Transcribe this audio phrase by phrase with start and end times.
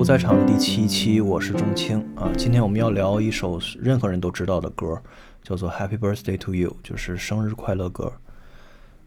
[0.00, 2.32] 不在场的第七期，我是钟青啊。
[2.34, 4.98] 今天我们要聊一首任何人都知道的歌，
[5.42, 8.10] 叫做《Happy Birthday to You》，就是生日快乐歌。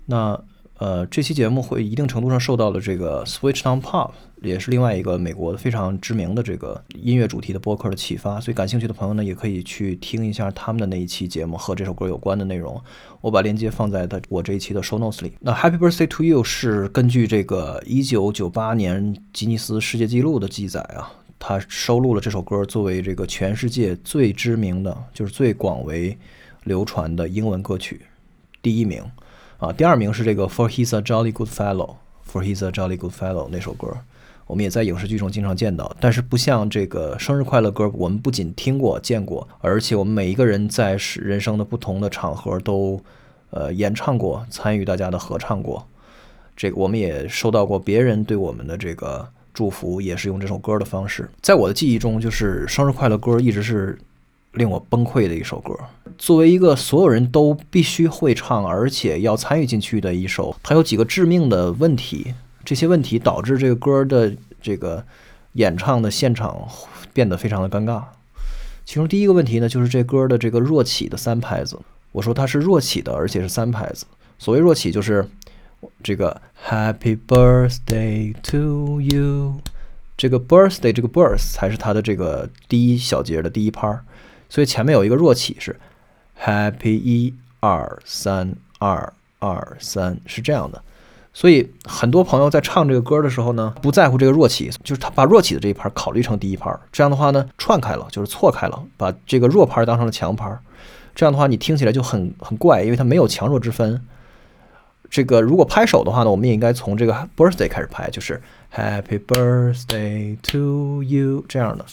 [0.05, 0.39] 那
[0.83, 4.11] 呃，这期节目会一定程度上受到了这个 Switch On Pop，
[4.41, 12.77] 也是另外一个美国的非常知名的这个音乐主题的播客的启发，所以感兴趣的朋友呢，也可以去听一下他们的那一期节目和这首歌有关的内容。
[13.21, 15.31] 我把链接放在的我这一期的 Show Notes 里。
[15.39, 26.17] 那 Happy Birthday to You 是根据这个1998年吉尼斯世界纪录的记载啊，它收录了这首歌作为这个全世界最知名的就是最广为
[26.65, 28.01] 流传的英文歌曲
[28.61, 29.01] 第一名。
[29.63, 33.95] 啊，第二名是这个 For He's a Jolly Good Fellow，For He's a Jolly Good Fellow 那首歌，
[34.45, 35.95] 我们也在影视剧中经常见到。
[36.01, 42.99] 但是不像这个生日快乐歌，我们不仅听过、见过，而且我们每一个人在人生的不同的场合都
[43.51, 45.87] 呃演唱过、参与大家的合唱过。
[46.57, 51.29] 这个我们也收到过别人对我们的这个祝福，也是用这首歌的方式。
[51.39, 53.97] 在我的记忆中，就是生日快乐歌一直是。
[54.53, 55.73] 令我崩溃的一首歌，
[56.17, 62.33] 作为一个所有人都必须会唱，而且要参与进去的一首，它有几个致命的问题。
[62.63, 65.03] 这些问题导致这个歌的这个
[65.53, 66.67] 演唱的现场
[67.11, 68.03] 变得非常的尴尬。
[68.85, 71.79] 其中第一个问题呢，就是这歌的这个弱起的三拍子。
[72.11, 74.05] 我说它是弱起的，而且是三拍子。
[74.37, 75.27] 所谓弱起，就是
[76.03, 79.55] 这个 Happy Birthday to you，
[80.15, 84.05] 这个 Birthday 这个 Birth 才是它的这个第一小节的第一拍儿。
[84.53, 85.75] 所以前面有一个弱起是
[86.39, 90.79] Happy 一二三二二三是这样的，
[91.33, 100.55] 所以很多朋友在唱这个歌的时候呢，不在乎这个弱起，就是他把弱起的这一拍考虑成第一拍，这样的话呢串开了，就是错开了，把这个弱拍当成了强拍，
[101.15, 103.99] 这样的话你听起来就很很怪，因为它没有强弱之分。
[105.09, 108.39] 这个如果拍手的话呢，我们也应该从这个 Birthday 开始拍，就是
[108.71, 111.83] Happy Birthday to you 这样的。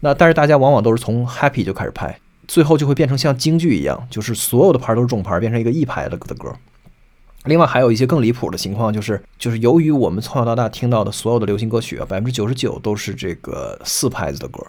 [0.00, 6.54] 那但是大家往往都是从 happy 就开始拍，最后就会变成像京剧一样，就是所有的拍都是重拍，变成一个一拍的的歌。
[7.44, 14.66] 另外还有一些更离谱的情况，就是就是由于我们从小到大听到的所有的流行歌曲啊，百分之九十九都是这个四拍子的歌，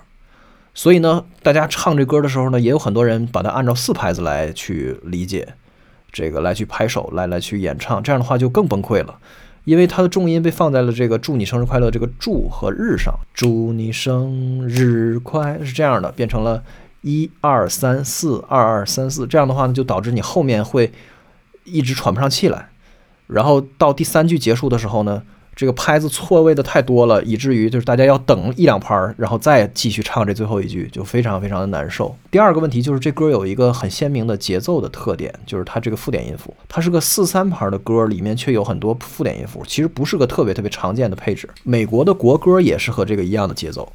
[0.76, 5.56] 所以呢，大家唱这歌的时候呢，也有很多人把它按照四拍子来去理解，
[6.12, 9.18] 这个来去拍手，来来去演唱，这样的话就更崩溃了。
[9.68, 16.64] 因为它的重音被放在了这个“祝你生日快乐”这个“祝”和“日”上，“祝你生日快”是这样的，变成了
[17.02, 20.94] 一二三四二二三四，这样的话呢，就导致你后面会
[21.66, 22.70] 一直喘不上气来，
[23.28, 25.24] 然后到第三句结束的时候呢。
[25.58, 32.16] 这个拍子错位的太多了，以至于就是大家要等一两拍儿，然后再继续唱这最后一句，就非常非常的难受。
[32.30, 41.50] 第二个问题就是这歌有一个很鲜明的节奏的特点，就是它这个附点音符，它是个四三拍的歌，里面却有很多附点音符，其实不是个特别特别常见的配置。
[41.64, 43.92] 美国的国歌也是和这个一样的节奏，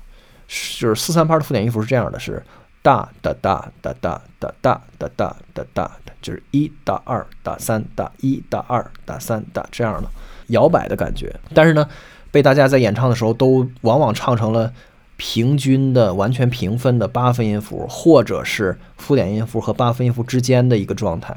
[0.81, 2.43] 就是四三拍的附点音符是这样的，是
[2.83, 5.91] 哒哒哒哒哒哒哒哒哒哒哒，
[6.21, 10.11] 就是一打二打三打一打二打三打这样的。
[10.53, 11.87] 摇摆的感觉，但是呢，
[12.31, 14.73] 被大家在演唱的时候都往往唱成了
[15.19, 21.37] 平均的、完全平分的八分音符，或者是附点音符和八分音符之间的一个状态。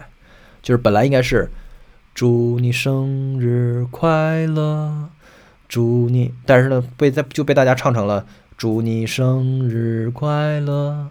[0.61, 1.51] 就是本来应该是
[2.15, 5.09] “祝你生日快乐”，
[5.69, 8.25] 祝你，但是呢，被在就被大家唱成了
[8.57, 11.09] “祝你生日快乐”，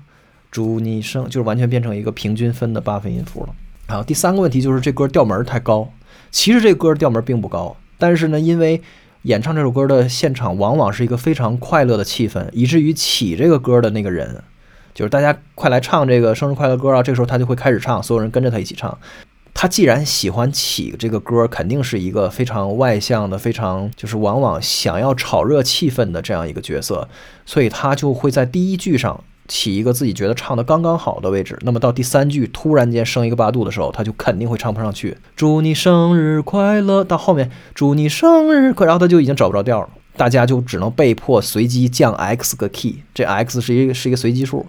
[0.50, 3.54] 祝你生，就是完全变成一个平均分的八分音符了。
[3.86, 5.88] 然后第三个问题就是这歌调门太高，
[6.30, 7.76] 其实这歌调门并不高。
[7.98, 8.82] 但是呢，因为
[9.22, 14.42] 演唱这首歌的现场往往是一个非常快乐的气氛，以至于起这个歌的那个人，
[14.92, 17.02] 就是大家快来唱这个生日快乐歌啊！
[17.02, 18.98] 这个时候他就会开始唱，所有人跟着他一起唱。
[19.54, 27.08] 他既然喜欢起这个歌，肯定是一个非常外向的、非常就是往往想要炒热气氛的这样一个角色，
[27.46, 29.22] 所以他就会在第一句上。
[29.46, 35.16] 起一个自己觉得唱的刚刚好的位置，那么到第三句突然间升一个八度的时候，他就肯定会唱不上去。
[35.36, 44.66] 祝你生日快乐，到后面祝你生日快，然后他就已经找不着调了，大家就只能被迫随机降 x 个 key，这 x 是一个是一个随机数，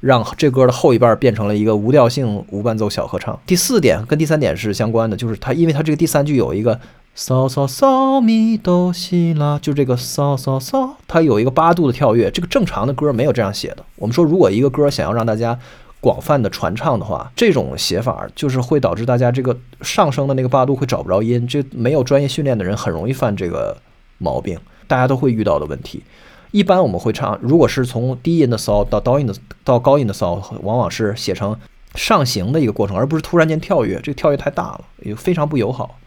[0.00, 3.38] 让这歌的后一半变成了一个无调性无伴奏小合唱。
[3.46, 6.80] 第四点跟第三点是相关的，就是它因为它这个第三句有一个。
[7.14, 12.30] 嗦嗦嗦咪哆西啦，就这个嗦嗦嗦，它有一个八度的跳跃。
[12.30, 13.84] 这个正常的歌没有这样写的。
[13.96, 15.58] 我们说，如果一个歌想要让大家
[16.00, 21.46] 广泛的传唱的话，这种写法就是会导致大家这个上升的那个八度会找不着音。
[21.46, 23.76] 这没有专业训练的人很容易犯这个
[24.16, 26.02] 毛病，大家都会遇到的问题。
[26.50, 31.54] 一般我们会唱，如果是从低音的嗦到高音的到高音的嗦，往往是写成
[31.94, 34.00] 上行的一个过程，而不是突然间跳跃。
[34.02, 35.98] 这个跳跃太大了，也非常不友好。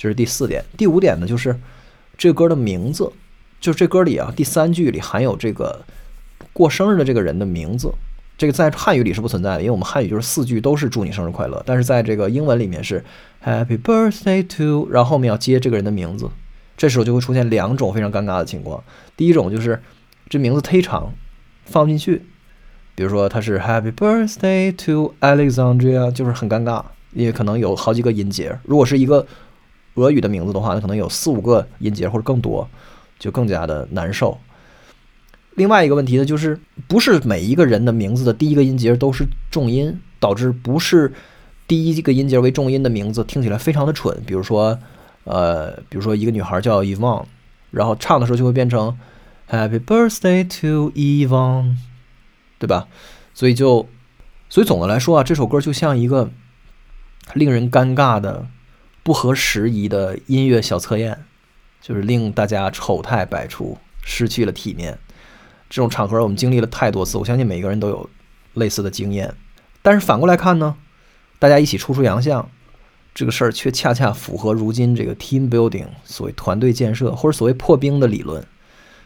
[0.00, 1.54] 这是第四点，第五点呢，就是
[2.16, 3.12] 这歌的名字
[3.60, 5.84] 就是这歌里啊，第三句里含有这个
[6.54, 7.92] 过生日的这个人的名字。
[8.38, 13.04] 这个在汉语里是不存在的，因为我们汉语就是四句都是祝你生日快乐，但是在这个英文里面是
[13.44, 16.30] Happy Birthday to，然后后面要接这个人的名字，
[16.78, 18.82] 这时候就会出现两种非常尴尬的情况。
[19.18, 19.82] 第一种就是
[20.30, 21.12] 这名字忒长，
[21.66, 22.22] 放不进去，
[22.94, 26.82] 比如说他是 Happy Birthday to Alexandria，就是很尴尬，
[27.12, 28.58] 因为可能有好几个音节。
[28.64, 29.26] 如果是一个
[29.94, 32.68] 俄语的名字的话，那可能有四五个音节或者更多，
[33.18, 34.38] 就更加的难受。
[35.54, 36.58] 另外一个问题呢，就是
[36.88, 41.12] 不是每一个人的名字的第一个音节都是重音，导致不是
[41.66, 44.16] 第一个音节为重音的名字听起来非常的蠢。
[44.24, 44.78] 比如说，
[45.24, 47.24] 呃，比如说一个女孩叫 Yvonne，
[47.72, 48.96] 然后唱的时候就会变成
[49.50, 51.76] Happy Birthday to Yvonne，
[52.58, 52.86] 对吧？
[53.34, 53.88] 所以就，
[54.48, 56.30] 所以总的来说啊，这首歌就像一个
[57.34, 58.46] 令人尴尬的、
[59.02, 61.24] 不合时宜的音乐小测验，
[61.80, 64.98] 就是令大家丑态百出，失去了体面。
[65.68, 68.10] 这种场合我们经历了太多次，我相信每个人都有
[68.54, 69.34] 类似的经验。
[69.82, 70.76] 但是反过来看呢，
[71.38, 72.50] 大家一起出出洋相，
[73.14, 78.44] 这个事儿却恰恰符合如今这个 team building 所谓团队建设或者所谓破冰的理论。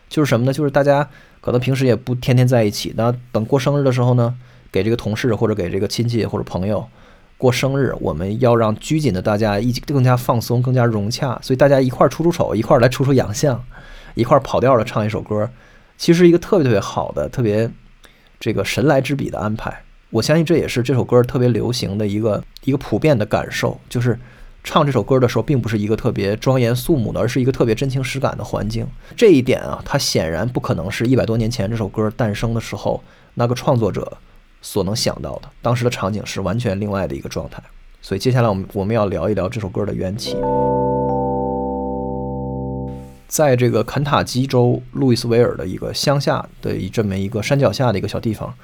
[0.08, 0.52] 就是什么呢？
[0.52, 1.08] 就是大家
[1.40, 4.34] 可能平时也不天天在一起，那等过生日的时候呢，
[4.72, 6.88] 给这个同事或者给这个亲戚或者朋友
[7.44, 13.62] 过生日，我们要让拘谨的大家一起更加放松、更加融洽，所以大家一块儿出出丑，一块儿来出出洋相，
[14.14, 15.50] 一块儿跑调的唱一首歌。
[15.98, 17.70] 其实一个特别特别好的、特别
[18.40, 24.18] 这个神来之笔的安排，我相信这也是这首歌特别流行的一个一个普遍的感受，就是
[24.62, 28.86] 唱这首歌的时候，并不是一个特别庄严肃穆的，而是一个特别真情实感的环境。
[29.14, 33.04] 这一点啊，它显然不可能是一百多年前这首歌诞生的时候
[33.34, 34.16] 那个创作者
[34.64, 35.42] 所能想到的。
[35.60, 37.62] 当时的场景是完全另外的一个状态。
[38.00, 40.36] 所以接下来我们我们要聊一聊这首歌的缘起。
[43.28, 48.54] 在这个肯塔基州路易斯维尔的一个乡下的一这么一个山脚下的一个小地方，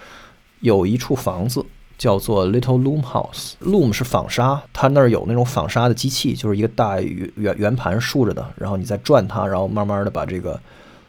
[0.60, 1.64] 有一处房子
[1.98, 3.54] 叫做 Little Loom House。
[3.60, 10.60] Loom 是纺纱，它那儿有那种纺纱的机器，就是一个大圆圆圆盘竖着的，然后你再转它，然后慢慢的把这个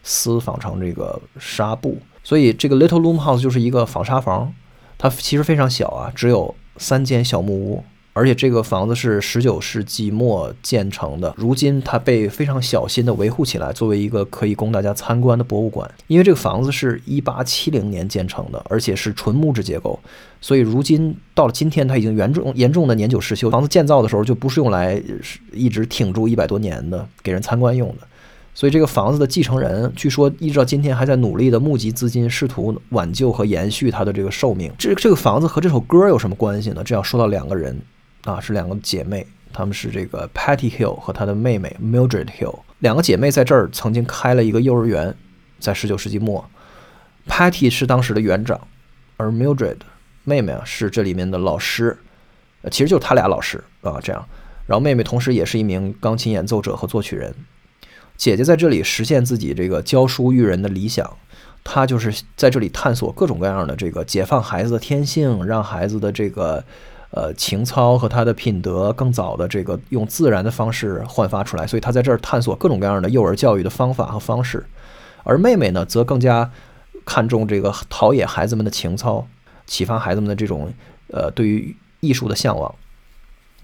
[0.04, 1.98] 丝纺成这个纱布。
[2.24, 4.54] 所以这个 Little Loom House 就是一个纺纱房，
[5.02, 7.84] 它其实非常小啊，只有三间小木屋。
[8.14, 15.90] 而且这个房子是十九世纪末建成的，如今它被非常小心的维护起来，作为一个可以供大家参观的博物馆。
[16.08, 19.98] 因为这个房子是一八七零年建成的，而且是纯木质结构，
[20.42, 23.50] 所以如今到了今天，它已经严重严重的年久失修。
[23.50, 25.02] 房子建造的时候就不是用来
[25.54, 28.08] 一直挺住一百多年的，给人参观用的。
[28.54, 34.72] 所以这个房子的继承人，据说一直到今天还在努力的募集资金，试图挽救和延续它的这个寿命。
[34.78, 36.84] 这这个房子和这首歌有什么关系呢？
[36.84, 37.82] 这要说到两个人。
[38.24, 42.60] 啊，是两个姐妹，她们是这个 Patty Hill 和她的妹妹 Mildred Hill。
[42.78, 45.16] 两个姐妹在这儿曾经开了一个幼儿园，
[45.60, 46.48] 在19世纪末
[47.28, 48.62] ，Patty 是当时的园长，
[49.18, 49.78] 而 Mildred
[50.24, 51.98] 妹妹啊是这里面的老师，
[52.70, 54.24] 其实就是他俩老师啊，这样。
[54.68, 57.34] 然后妹妹同时也是一名钢琴演奏者和作曲人。
[58.22, 61.18] 姐姐在这里实现自己这个教书育人的理想，
[61.64, 66.64] 她就是在这里探索各种各样的这个解放孩子的天性，让孩子的这个。
[67.14, 74.66] 呃，情操和他的品德更早的这个用自然的方式焕发出来，所以他在这儿探索各种各样的幼儿教育的方法和方式，
[75.26, 76.50] 而妹妹呢，则更加
[77.04, 79.28] 看重这个陶冶孩子们的情操，
[79.68, 80.74] 启发孩子们的这种
[81.10, 82.74] 呃对于艺术的向往，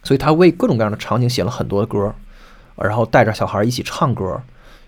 [0.04, 2.14] 所以他为各种各样的场景写了很多的歌，
[2.84, 4.42] 然后带着小孩一起唱歌，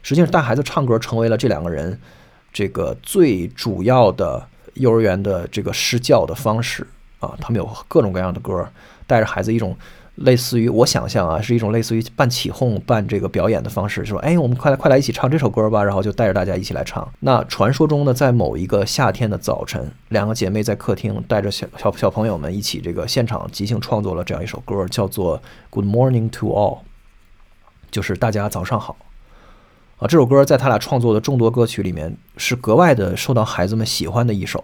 [0.03, 1.99] 实际上带孩子唱歌成为了这两个人
[2.51, 6.85] 这个最主要的幼儿园的这个施教的方式。
[7.19, 8.65] 啊，他们有各种各样的歌，
[9.05, 9.75] 带着孩子一种
[10.15, 17.05] 类似于我想象啊，是一种类似于半起哄、半这个表演的方式，说：“哎，我们快来快来一起唱这首歌吧。”然后就带着大家一起来唱。
[17.19, 25.37] 那传说中呢，在某一个夏天的早晨，两个姐妹在客厅带着小小小朋友们一起这个现场即兴创作了这样一首歌，叫做
[25.69, 26.77] 《Good Morning to All》，
[27.91, 28.97] 就是大家早上好。
[29.97, 34.63] 啊，这首歌在他俩创作的众多歌曲里面是格外的受到孩子们喜欢的一首。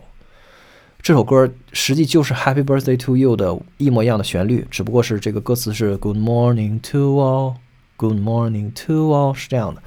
[1.02, 7.56] 这首歌实际就是《Happy Birthday to You》的一模一样的旋律，只不过是这个歌词是 “Good morning to all,
[7.98, 9.84] Good morning to all” 是这样的。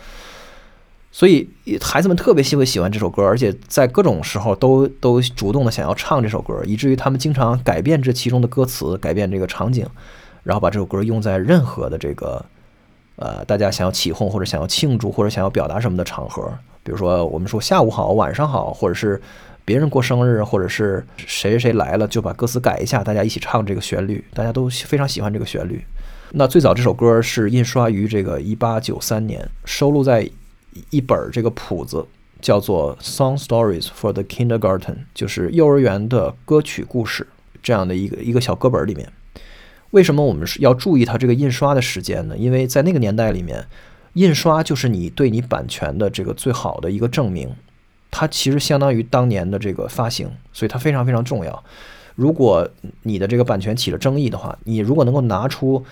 [1.11, 1.49] 所以
[1.81, 9.85] 孩子们特别喜欢喜欢这首歌，而且在各种时候都都主动的想要唱这首歌，以至于他们经常改变这其中的歌词，改变这个场景，
[10.45, 12.45] 然后把这首歌用在任何的这个
[13.19, 19.21] 呃大家想要起哄或者想要庆祝或者想要表达什么的场合，比如说我们说下午好、晚上好，或者是。
[19.65, 25.85] 别人过生日，或者是谁谁谁来了，就把歌词改一下，大家一起唱这个旋律，大家都非常喜欢这个旋律。
[26.31, 30.27] 那最早这首歌是印刷于这个一八九三年，收录在
[30.89, 32.03] 一本这个谱子，
[32.41, 34.81] 叫做《Song Stories for the Kindergarten》，
[35.13, 37.27] 就是幼儿园的歌曲故事
[37.63, 39.07] 这样的一个一个小歌本里面。
[39.91, 42.37] 为什么我们是要注意它这个印刷的时间呢？
[42.37, 43.67] 因为在那个年代里面，
[44.15, 47.55] 印刷就是你对你版权的这个最好的一个证明，
[48.11, 51.65] 它其实相当于当年的这个发行，所以它非常非常重要。
[52.15, 52.69] 如果
[53.03, 55.85] 你的这个版权起了争议的话，你如果能够拿出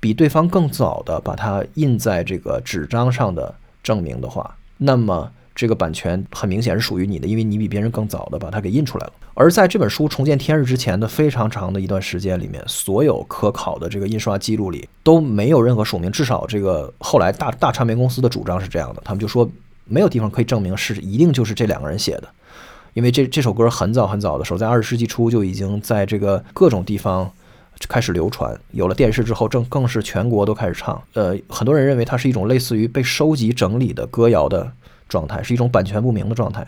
[0.00, 5.32] 比对方更早的把它印在这个纸张上的证明的话，那么。
[5.54, 9.12] 这个版权很明显是属于你的，因为你比别人更早的把它给印出来了。
[9.34, 16.10] 而在这本书重见天日之前的非常长的一段时间里面，所有可考的这个印刷记录里都没有任何署名。
[16.10, 19.48] 至少这个后来大大唱片公司的主张是这样的，他们就说
[19.84, 22.28] 没有地方可以证明是一定就是这两个人写的，
[22.92, 27.30] 因为这这首歌很早很早的时候，在二十世纪初就已经在这个各种地方
[27.88, 28.56] 开始流传。
[28.72, 31.00] 有了电视之后，正更是全国都开始唱。
[31.14, 34.72] 呃，很多人认为它是一种类似于被收集整理的歌谣的。
[35.08, 36.66] 状态是一种版权不明的状态，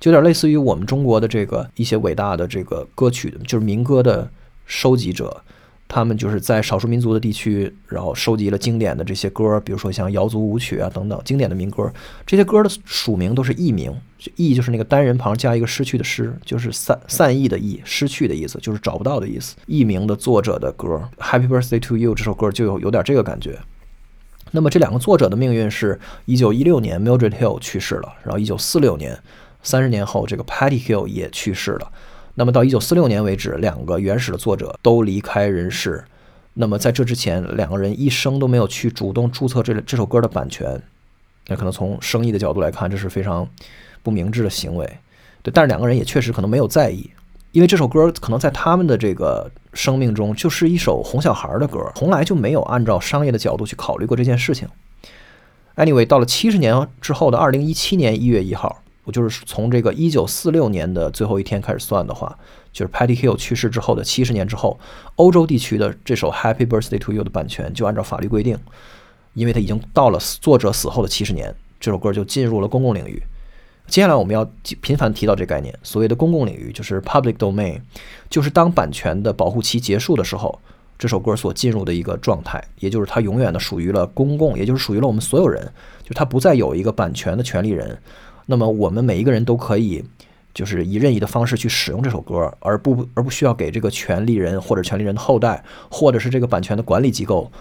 [0.00, 4.28] 就有点类似于我们中国的这个一些伟大的这个歌曲，就是民歌的
[4.66, 5.42] 收集者，
[5.88, 11.92] 他们就是在少数民族的地区，然后收集了经典的这些歌，比如说像瑶族舞曲啊等等经典的民歌，
[12.26, 13.94] 这些歌的署名都是佚名，
[14.36, 19.56] 佚就是那个单人旁加一个失去的失，就是散散佚的佚，失去的意思，就是找不到的意思。
[19.66, 23.58] 佚名的作者的歌，Happy Birthday to You 这首歌就有有点这个感觉。
[24.52, 29.18] 那么这两个作者的命运是：一九一六年，Mildred Hill 去世了，然后一九四六年，
[29.62, 31.90] 三十年后，这个 Patty Hill 也去世了。
[32.34, 36.04] 那么到一九四六年为止，两个原始的作者都离开人世。
[36.54, 40.80] 那么在这之前，两个人一生都没有去主动注册这这首歌的版权。
[41.48, 43.48] 那可能从生意的角度来看，这是非常
[44.02, 44.86] 不明智的行为。
[45.42, 47.10] 对，但是两个人也确实可能没有在意。
[47.52, 54.66] 因为这首歌可能在他们的这个生命中就是一首哄小孩的歌，从来就没有按照商业的角度去考虑过这件事情。
[55.76, 62.38] Anyway，到了七十年之后的二零一七年一月一号，我就是从这个一九四六年的最后一天开始算的话，
[62.72, 64.80] 就是 Patty Hill 去世之后的七十年之后，
[65.16, 68.58] 欧洲地区的这首 Happy Birthday to You 的版权就按照法律规定，
[69.34, 73.22] 因为它已经到了作者死后的七十年，这首歌就进入了公共领域。
[73.92, 74.42] 接下来我们要
[74.80, 77.78] 频繁提到这个概念，所谓的公共领域就是 public domain，
[78.30, 80.58] 就是当版权的保护期结束的时候，
[80.98, 85.70] 这首歌所进入的一个状态，也就是它永远的属于了公共，也就是属于了我们所有人，
[86.02, 87.98] 就它不再有一个版权的权利人，
[88.46, 90.02] 那么我们每一个人都可以，
[90.54, 97.52] 就是以任意的方式去使用这首歌，而不而不需要给这个权利人或者权利人的后代，或者是这个版权的管理机构。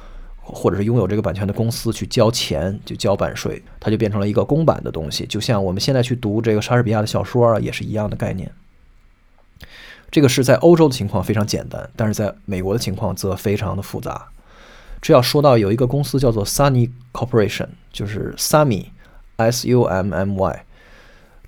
[0.41, 5.25] 或者是拥有这个版权的公司去交钱，就交版税，它就变成了一个公版的东西。
[5.25, 8.51] 就像我们现在去读这个莎士比亚的小说啊，也是一样的概念。
[10.09, 14.27] 这个是在欧洲的情况非常简单，但是在美国的情况则非常的复杂。
[15.01, 20.65] 这要说到有一个公司叫做 Sunny Corporation，就是 Summy，S U M M Y。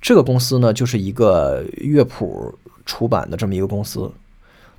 [0.02, 4.12] 这个公司呢，就是一个乐谱出版的这么一个公司。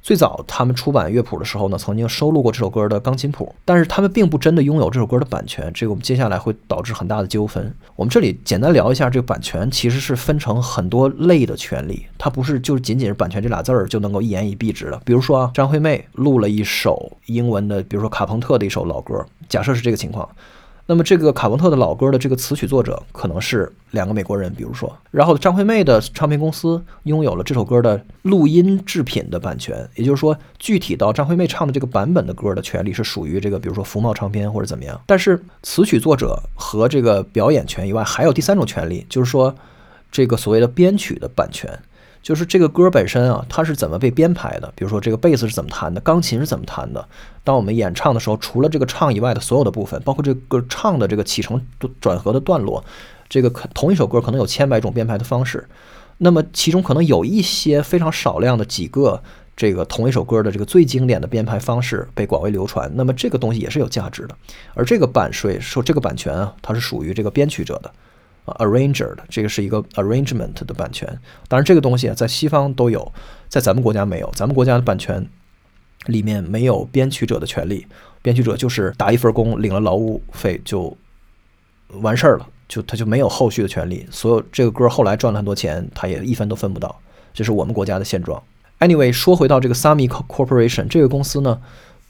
[0.04, 7.74] 最早他们出版乐谱的时候呢，曾经收录过这首歌的钢琴谱，但是他们并不真的拥有这首歌的版权，这个我们接下来会导致很大的纠纷。
[7.96, 15.00] 我们这里简单聊一下这个版权，其实是分成很多类的权利，它不是就仅仅是版权这俩字儿就能够一言以蔽之的。
[15.06, 20.28] 比如说啊，张惠妹录了一首英文的，比如说卡朋特的一首老歌，假设是这个情况。
[20.86, 35.00] 那么这个卡朋特的老歌的这个词曲作者可能是两个美国人，比如说，然后张惠妹的唱片公司拥有了这首歌的录音制品的版权，也就是说，具体到张惠妹唱的这个版本的歌的权利是属于这个，比如说福茂唱片或者怎么样。
[35.06, 39.54] 但是词曲作者和这个表演权以外，还有第三种权利，就是说
[40.12, 41.78] 这个所谓的编曲的版权。
[42.24, 44.72] 就是这个歌本身啊，它是怎么被编排的？
[44.74, 47.06] 比如说这个贝斯是怎么弹的，钢琴是怎么弹的？
[47.44, 51.60] 当我们演唱的时候，除了这个唱以外的所有的部分，包括这个唱的这个起承
[52.00, 52.82] 转合的段落，
[53.28, 55.68] 这个同一首歌可能有千百种编排的方式。
[56.16, 59.22] 那么其中可能有一些非常少量的几个
[59.54, 62.90] 这个同一首歌的这个最经典的编排方式被广为流传。
[62.94, 64.34] 那么这个东西也是有价值的。
[64.72, 67.92] 而这个版税说这个版权啊，它是属于这个编曲者的。
[68.46, 71.08] Arranger 这个是一个 arrangement 的版权，
[71.48, 73.10] 当然这个东西啊在西方都有，
[73.48, 74.30] 在咱们国家没有。
[74.34, 75.26] 咱们国家的版权
[76.06, 77.86] 里面没有编曲者的权利，
[78.20, 80.94] 编曲者就是打一份工，领了劳务费就
[81.88, 84.06] 完事儿了，就他就没有后续的权利。
[84.10, 87.00] 所有这个歌后来赚了很多钱，他也一分都分不到，
[87.32, 88.42] 这是我们国家的现状。
[88.80, 91.60] Anyway，说回到这个 Sami Corporation 这个公司呢，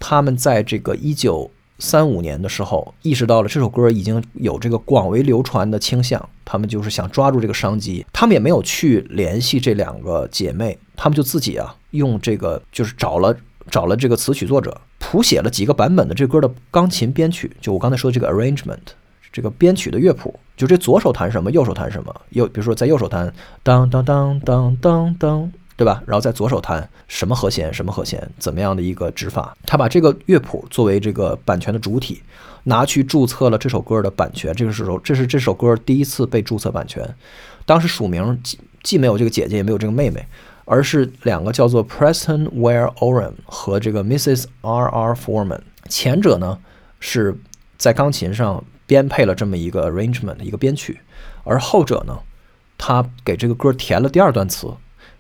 [0.01, 1.51] 他们在这个一九。
[1.79, 8.07] 三五年的时候，意识到了这首歌已经有这个广为流传的倾向，他们就是想抓住这个商机。
[8.13, 13.37] 他们也没有去联系这两个姐妹，他们就自己啊，用这个就是找了
[13.71, 17.51] 找了这个词曲作者，谱写了几个版本的这歌的钢琴编曲。
[17.61, 18.79] 就我刚才说的这个 arrangement，
[19.33, 23.33] 这个编曲的乐谱，就这左手弹什么，右手弹什么，右比如说在右手弹
[23.65, 26.03] 当当当当当当，对吧？
[26.07, 29.57] 然后在左手弹什么和弦，什么和弦，怎么样的一个指法？
[29.67, 32.23] 他把这个乐谱作为这个版权的主体，
[32.65, 34.55] 拿去注册了这首歌的版权。
[34.55, 37.15] 这个时候，这是这首歌第一次被注册版权。
[37.67, 40.25] 当时署名既既没有这个姐姐，也没有这个妹妹。
[40.67, 44.47] 而是两个叫做 Preston Ware Oram 和这个 Mrs.
[44.63, 44.87] R.
[44.87, 45.15] R.
[45.15, 45.61] Foreman。
[45.91, 46.59] 前者呢
[47.01, 47.37] 是
[47.77, 50.99] 在钢琴上编配了这么一个 arrangement 一个编曲，
[51.43, 52.19] 而后者呢，
[52.79, 54.73] 他给这个歌填了第二段词。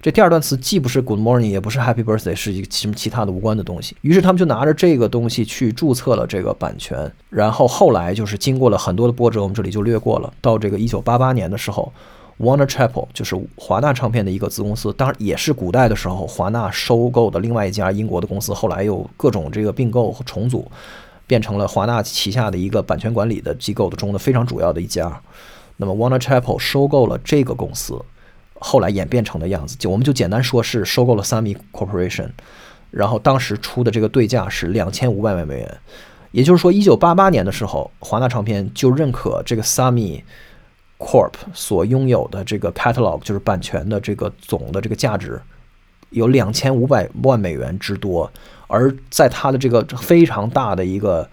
[0.04, 3.96] 这第二段词既不是 Good Morning，也不是 Happy Birthday，是一个什么其他的无关的东西。
[4.02, 7.10] 于是他们就拿着这个东西去注册了这个版权。
[7.30, 10.30] 然后后来就是经过了很多的波折，我们这里就略过了。
[10.42, 11.90] 到这个1988年的时候。
[12.38, 20.68] Warner Chappell 就是华纳唱片的一个子公司，当然也是古代的时候华纳收购的另外一家英国的公司，后来又各种这个并购和重组，
[21.28, 25.18] 变成了华纳旗下的一个版权管理的机构的中的非常主要的一家。
[25.76, 28.02] 那么 Warner Chappell 收购了这个公司，
[28.60, 32.30] 后来演变成的样子，就我们就简单说是收购了 Sony Corporation，
[32.90, 35.78] 然后当时出的这个对价是两千五百万美元，
[36.32, 40.22] 也就是说，一九八八年的时候，华纳唱片就认可这个 Sony。
[40.96, 45.38] Corp 所拥有的这个 catalog 就是版权的这个总的这个价值
[46.10, 48.30] 有两千五百万美元之多，
[48.68, 51.28] 而在它的这个非常大的一个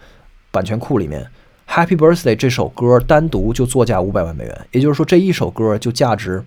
[0.49, 1.25] 版权库里面，
[1.71, 6.43] 《Happy Birthday》这首歌单独就作价五百万美元，也就是说这一首歌就价值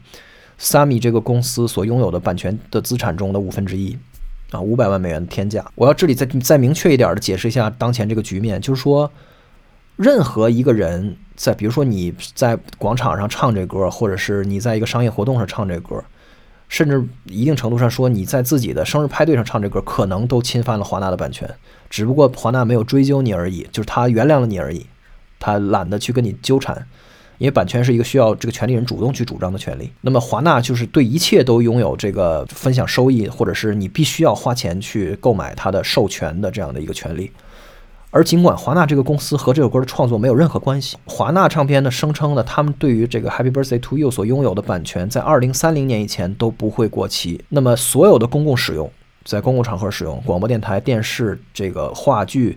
[0.58, 3.98] Sami 这个公司所拥有的版权的资产中的五分之一
[4.50, 5.64] 啊，五百万美元的天价。
[5.74, 9.10] 我要这里再再明确一点的解释一下当前这个局面，就是说。
[9.96, 16.02] 任何一个人在，比如说你在广场上唱这歌，或者是你在一个商业活动上唱这歌，
[16.68, 21.48] 甚至一定程度上说你在自己的生日派对上唱这歌，可能都侵犯了华纳的版权。
[21.88, 24.84] 只不过华纳没有追究你而已，就是他原谅了你而已，
[25.38, 26.88] 他懒得去跟你纠缠，
[27.44, 29.90] 因为版权是一个需要这个权利人主动去主张的权利。
[30.00, 37.30] 那么华纳就是对一切都拥有这个分享收益，或者是你必须要花钱去购买它的授权的这样的一个权利。
[38.10, 47.44] 而尽管华纳这个公司和这首歌的创作没有任何关系，华纳唱片呢声称呢，他们对于这个《Happy Birthday to You》所拥有的版权，在二零三零年以前都不会过期。
[47.50, 48.90] 那么，所有的公共使用，
[49.24, 52.56] 在公共场合使用，广播电台、电视、这个话剧，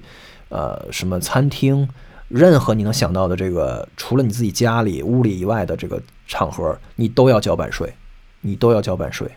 [0.49, 1.89] 呃，什么餐厅，
[2.27, 7.93] 任何你能想到的这个，除了你自己家里屋里以外的这个场合，你都要交版税，
[8.41, 9.27] 你都要交版税。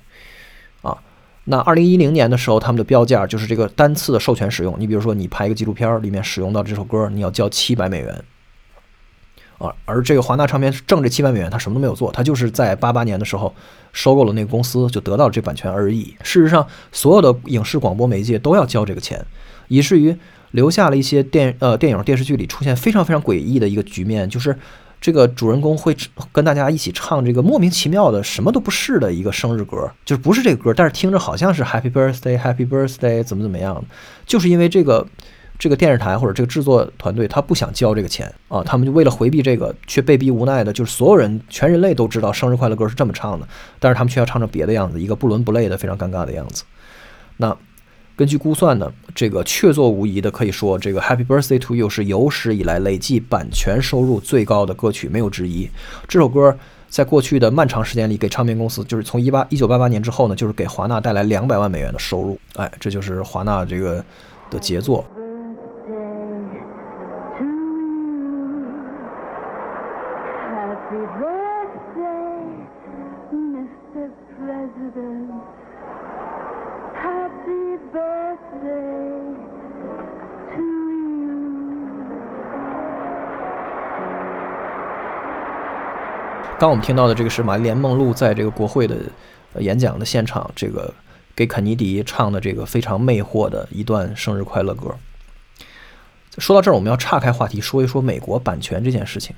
[0.83, 0.97] 啊
[1.45, 4.77] 那二零一零年的时候，他们的标价就是这个单次的授权使用。
[4.79, 8.25] 你比如说，你拍一个纪录片里面使用到这首歌，你要交七百美元
[9.61, 9.73] 啊。
[9.85, 13.55] 而这个华纳唱片挣这七百美元，他什么都没有做，他就是在八八年的时候
[13.93, 16.15] 收购了那个公司，就得到了这版权而已。
[16.23, 19.25] 事实上，所有的影视广播媒介都要交这个钱，
[19.69, 20.17] 以至于
[20.51, 24.57] 留下了一些电呃电影电视剧里出现非常非常诡异的一个局面，就是。
[25.03, 25.97] 这个主人公会
[26.31, 33.83] 跟大家一起唱这个莫名其妙的什么都不是的一个生日歌，就是不是这个歌，但是听着好像是 Happy Birthday Happy Birthday 怎么怎么样，
[34.27, 35.07] 就是因为这个
[35.61, 43.47] 这个电视台或者这个制作团队他不想交这个钱啊，他们就为了回避这个，却被逼无奈的，就是所有人全人类都知道生日快乐歌是这么唱的，
[43.79, 46.65] 但是他们却要唱成别的样子，一个不伦不类的非常尴尬的样子，
[47.37, 47.57] 那。
[48.17, 55.67] 根据估算呢，这个确凿无疑的可以说，这个《Happy Birthday to You》是有史以来累计版权收入最高的歌曲，没有之一。
[56.07, 56.55] 这首歌
[56.91, 62.39] 在过去的漫长时间里，给唱片公司，就是从一八一九八八年之后呢，就是给华纳带来两百万美元的收入。
[62.57, 64.05] 哎，这就是华纳这个
[64.51, 65.03] 的杰作。
[86.61, 88.95] 刚我们听到的这个是玛丽莲梦露在这个国会的
[89.61, 90.93] 演讲的现场，这个
[91.35, 94.95] 给肯尼迪唱的这个非常魅惑的一段生日快乐歌。
[96.37, 99.35] 说到这儿，我们要岔开话题，说一说美国版权这件事情，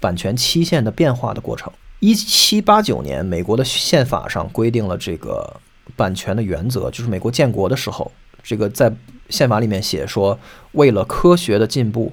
[0.00, 1.72] 版权期限的变化的过程。
[2.00, 5.60] 一七八九年，美国的宪法上规定了这个
[5.94, 8.10] 版权的原则，就是美国建国的时候，
[8.42, 8.92] 这个在
[9.28, 10.36] 宪法里面写说，
[10.72, 12.12] 为了科学的进步，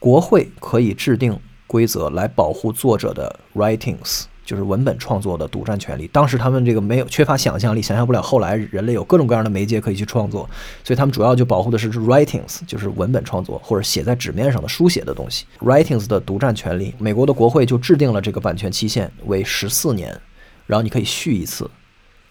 [0.00, 1.38] 国会可以制定。
[1.70, 6.08] 规则来保护作者的 writings，就是文本创作的独占权利。
[6.08, 10.50] 当时他们这个没有缺乏想象力，想象不了后来人类有各种各样的媒介可以去创作，
[10.82, 15.46] 所以他们主要就保护的是 writings，就是文本创作或者写在纸面上的书写的东西。
[15.60, 20.20] writings 的独占权利，美国的国会就制定了这个版权期限为十四年，
[20.66, 21.70] 然后你可以续一次。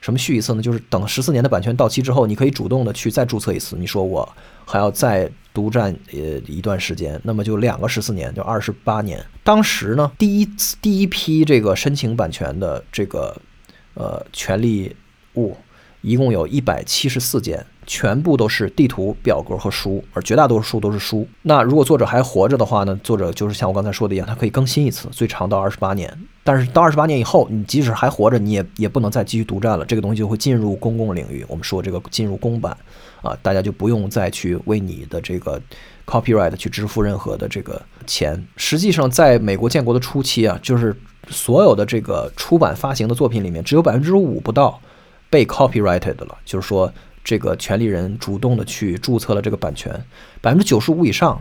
[0.02, 0.62] 什么续一次呢？
[0.62, 3.78] 就是等十四年的版权到期之后，你可以主动的去再注册一次。
[3.78, 4.28] 你说我
[4.66, 5.32] 还要再。
[5.60, 9.22] 独占呃一段时间，那么就两个十四年，就二十八年。
[9.44, 13.36] 当时呢，第一次第一批这个申请版权的这个
[13.96, 14.96] 呃权利
[15.36, 15.58] 物，
[16.00, 17.66] 一共有一百七十四件。
[17.92, 21.28] 全部都是地图、表格和书，而绝大多数书都是书。
[21.42, 22.96] 那如果作者还活着的话呢？
[23.04, 26.16] 作者就是像我刚才说的一样，他可以更新一次，最长到二十八年。
[26.44, 29.84] 但是到二十八年以后，你即使还活着，你也也不能再继续独占了。
[29.84, 31.44] 这个东西就会进入公共领域。
[31.48, 32.78] 我们说这个进入公版
[33.22, 35.62] 啊，大家就不用再去为你的这个
[36.06, 38.44] copyright 去支付任何的这个钱。
[38.58, 40.96] 实际上，在美国建国的初期啊，就是
[41.30, 44.82] 所有的这个出版发行的作品里面，只有百分之五不到
[45.30, 46.92] 被 copyrighted 了，就是说。
[47.22, 49.94] 这个权利人主动的去注册了这个版权，
[50.42, 51.40] 百分之九十五以上，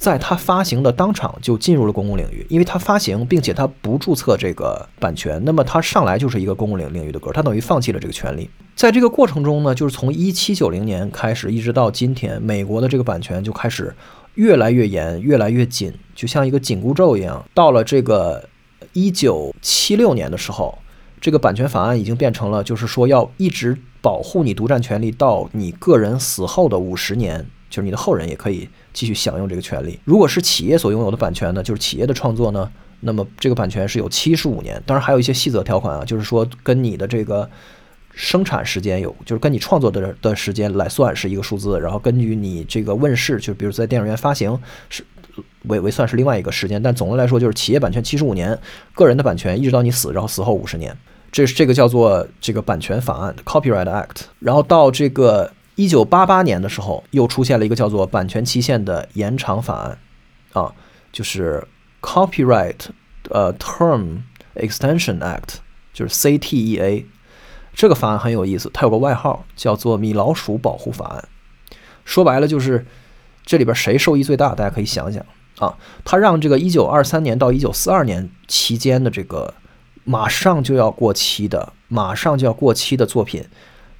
[0.00, 8.48] 在他发行的当场就进入了公共领域，因为他发行并且他不注册这个版权，那么他上来就是一个公共领领域的歌，他等于放弃了这个权利。
[8.74, 13.94] 在这个过程中呢，就是从一七九零年开始一直到今天，美国的这个版权就开始
[14.36, 17.44] 越来越严，越来越紧，就像一个紧箍咒一样。
[17.52, 18.48] 到了这个
[18.94, 20.78] 一九七六年的时候，
[21.20, 23.76] 这个版权法案已经变成了，就是说要一直。
[24.02, 29.98] 保护你独占权利到你个人死后的五十年，就是你的后人也可以继续享用这个权利。
[30.04, 34.82] 如果是企业所拥有的版权呢，就是企业的创作呢，那么这个版权是有七十五年。
[34.86, 37.48] 当然还有一些细则条款啊，就是说跟你的这个
[38.14, 45.04] 生产时间有，就是跟你创作的的时间来算是一个数字，然后根据你这个问世，就比如在电影院发行是
[45.64, 46.82] 为为算是另外一个时间。
[46.82, 48.58] 但总的来说，就是企业版权七十五年，
[48.94, 50.96] 个人的版权一直到你死，然后死后五十年。
[51.32, 55.48] 这是这个叫做这个版权法案 （Copyright Act），然后到这个
[55.80, 59.98] 一九八八年的时候，又出现了一个叫做版权期限的延长法案，
[60.52, 60.74] 啊，
[61.10, 61.66] 就是
[62.02, 62.76] Copyright
[63.30, 64.18] 呃 Term
[64.56, 65.54] Extension Act，
[65.94, 67.06] 就是 CTEA。
[67.72, 71.28] 这个法案很有意思，它有个外号叫做“米老鼠保护法案”。
[72.04, 72.84] 说白了就是
[73.46, 74.54] 这里边谁受益最大？
[74.54, 75.24] 大家可以想想
[75.60, 79.54] 啊，它让这个一九二三年到一九四二年期间的这个。
[80.04, 83.46] 马上就要过期的，马上就要过期的作品，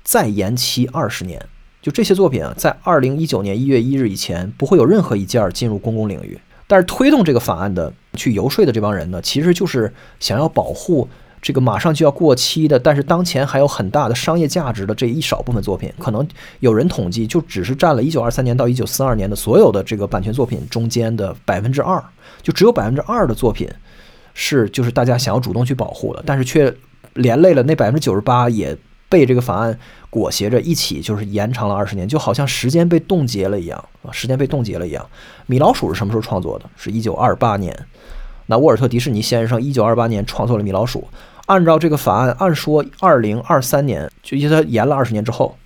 [0.02, 1.48] 再延期二十年。
[1.82, 6.38] 就这些作品啊，在二零一九年一月一日以前，不会有任何一件进入公共领域。
[6.66, 11.08] 但是推动这个法案的、去游说的这帮人呢，其实就是想要保护
[11.42, 15.92] 这个马上就要过期的，但是当前还有很大的商业价值的这一少部分作品。
[15.98, 16.26] 可能
[16.60, 22.00] 有人统计，就只是占了一九二三年到一九四二年的所有的这个版权作品中间的百分之二，
[22.42, 23.68] 就只有百分之二的作品。
[24.34, 26.72] 是，就是大家想要主动去保护的，但是却
[27.14, 28.76] 连累了那百分之九十八也
[29.10, 35.04] 被这个法案裹挟着一起，就是延长了二十年，就好像时间被冻结了一样啊，时间被冻结了一样。
[35.46, 36.64] 米老鼠是什么时候创作的？
[36.76, 37.76] 是一九二八年。
[38.46, 41.06] 那沃尔特·迪士尼先生一九二八年创作了米老鼠。
[41.46, 45.56] 按照这个法案，按说二零二三年，就因为它延了二十年之后，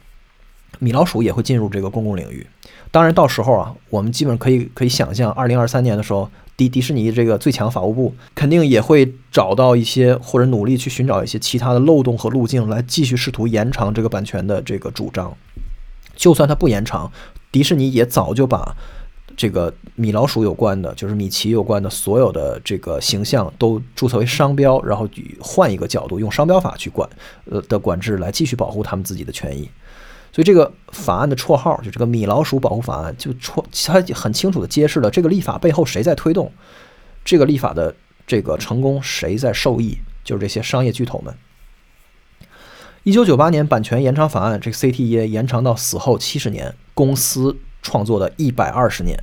[0.78, 2.46] 米老鼠也会进入这个公共领域。
[2.90, 6.28] 当然，到时候啊，我们基本可以可以想象，二零二三年的时候。
[6.56, 15.36] 迪迪士尼这个最强法务部肯定也会找到一些或者努力去寻找一些其他的漏洞和路径来继续试图延长这个版权的这个主张。
[16.14, 17.10] 就算它不延长，
[17.50, 18.76] 迪士尼也早就把
[19.36, 25.08] 这个米老鼠有关的，就是米奇有关的所有的这个形象都注册为商标，然后
[25.40, 27.08] 换一个角度用商标法去管
[27.50, 29.68] 呃的管制来继续保护他们自己的权益。
[30.34, 36.50] 所以这个法案的绰号就这个“米老鼠保护法案”，就绰它很清楚的揭示了这个立法背后谁在推动，
[37.24, 37.94] 这个立法的
[38.26, 41.32] 这个成功谁在受益，就是这些商业巨头们。
[43.04, 49.16] 一九九八年版权延长法案，这个 CTE 延长到死后七十年，公司创作的一百二十年，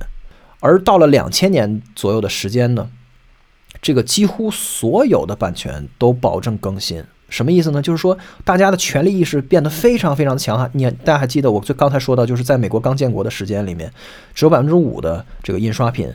[0.60, 2.88] 而到了两千年左右的时间呢，
[3.82, 7.04] 这个几乎所有的版权都保证更新。
[7.32, 7.80] 什么意思呢？
[7.80, 10.70] 就是说，大家的权利意识变得非常非常的强悍。
[10.74, 13.90] 你大家还记得我最刚才说到，就是在美国刚建国的时间里面，
[14.34, 16.12] 只有百分之五的这个印刷品，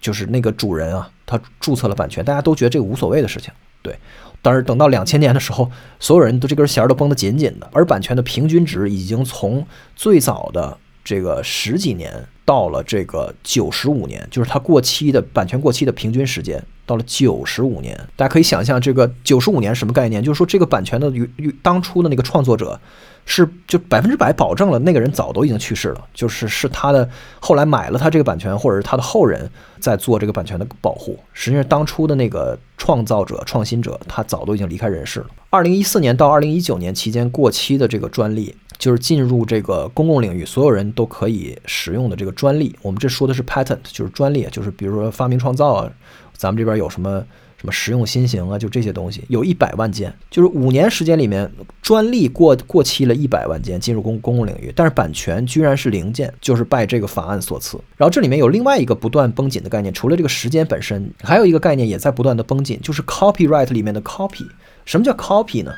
[0.00, 3.52] 就是那个主人啊，他注册了版权，大家都觉得这个无所谓的事情。
[3.82, 3.94] 对，
[4.40, 16.64] 但是等到两千年的时候，所有人都这根弦都绷得紧紧的，而版权的平均值已经从最早的这个十几年到了这个九十五年，就是它过期的版权过期的平均时间。
[16.88, 20.22] 到了九十五年，大家可以想象这个九十五年什么概念？
[20.22, 22.80] 就是说，这个版权的与与当初的那个创作者
[23.26, 27.06] 是就百分之百保证了那个人早都已经去世了，就是是他的
[27.40, 31.18] 后来买了他这个版权，或者是他的后人在做这个版权的保护。
[31.34, 35.26] 实际上，当初的那个创造者、创新者，他早都已经离开人世了。
[35.50, 42.74] 二零一四年到二零一九年期间过期的这个专利，就是进入这个公共领域，所有人都可以使用的这个专利。
[42.80, 45.92] 我们这说的是 patent，就是专利，就是比如说发明创造啊。
[46.38, 47.22] 咱们这边有什么
[47.58, 51.50] 什么实用新型啊，就这些东西，有一百万件，就是五年时间里面，
[51.82, 57.76] 专利过过期了一百万件进入公公共领域，但是版权居然是零件，就是拜这个法案所赐。
[57.96, 64.46] 然后这里面有另外一个不断绷紧的概念，除了这个时间本身，还有一个概念也在不断的绷紧，就是 copyright 里面的 copy。
[64.84, 65.74] 什么叫 copy 呢？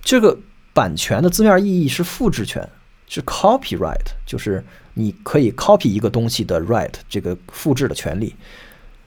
[0.00, 0.38] 这个
[0.72, 2.66] 版权的字面意义是复制权，
[3.08, 4.64] 是 copyright，就是
[4.94, 8.34] 你可以 copy 一个东西的 right，这个复制的权利。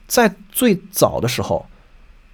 [0.08, 1.65] 在最早的时候，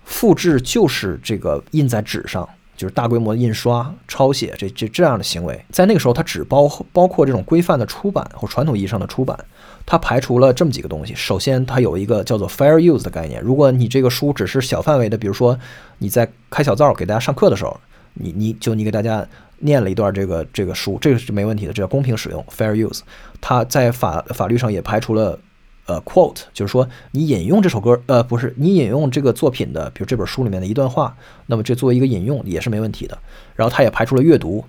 [0.03, 5.63] 复制就是这个印在纸上，就是大规模的印刷、抄写这这这样的行为。
[5.69, 9.37] 在那个时候，它只包包括这种规范的出版或传统意义上的出版，
[9.85, 11.13] 它排除了这么几个东西。
[11.15, 13.41] 首先，它有一个叫做 fair use 的概念。
[13.41, 15.57] 如果你这个书只是小范围的，比如说
[15.99, 17.79] 你在开小灶给大家上课的时候，
[18.15, 19.25] 你你就你给大家
[19.59, 22.99] 念了一段这个这个书，这个是没问题的，这叫公平使用 fair use。
[23.39, 25.39] 它在法法律上也排除了。
[25.87, 31.15] 呃，quote 就是说你引用这首歌，呃，不是你引用这个作品的，比如这本书里面的一段话，
[31.47, 33.17] 那么这作为一个引用也是没问题的。
[33.55, 34.63] 然后他也排除了阅读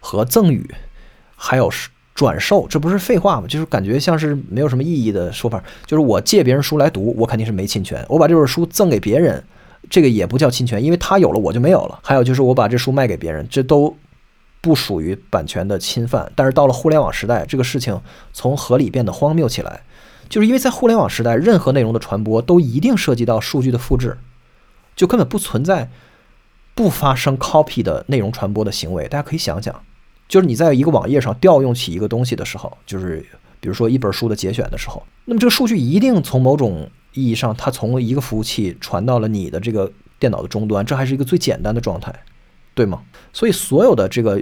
[0.00, 0.68] 和赠与，
[1.36, 1.70] 还有
[2.14, 3.46] 转售，这不是废话吗？
[3.46, 5.62] 就是感觉像是没有什么意义的说法。
[5.86, 9.42] 就是我借别人书来读，我肯定是没侵权；我把这本书赠给别人，
[9.88, 11.98] 这个也不叫侵权，因为他有了我就没有了。
[12.02, 13.96] 还有就是我把这书卖给别人，这都
[14.60, 16.30] 不属于版权的侵犯。
[16.34, 18.00] 但是到了互联网时代，这个事情
[18.32, 19.82] 从合理变得荒谬起来。
[20.28, 24.18] 就是因为在互联网时代，任何内容的传播都一定涉及到数据的复制，
[24.94, 25.90] 就根本不存在
[26.74, 29.08] 不发生 copy 的内容传播的行为。
[29.08, 29.82] 大家可以想想，
[30.28, 33.24] 就是你在一个网页上调用起一个东西的时候，就是
[33.60, 42.14] 比如说一本书的节选的时候，那么这个数据一定从某种意义上，它从一个服务器传到了你的这个电脑的终端，这还是一个最简单的状态。
[42.74, 43.00] 对吗？
[43.32, 44.38] 所以所有的这个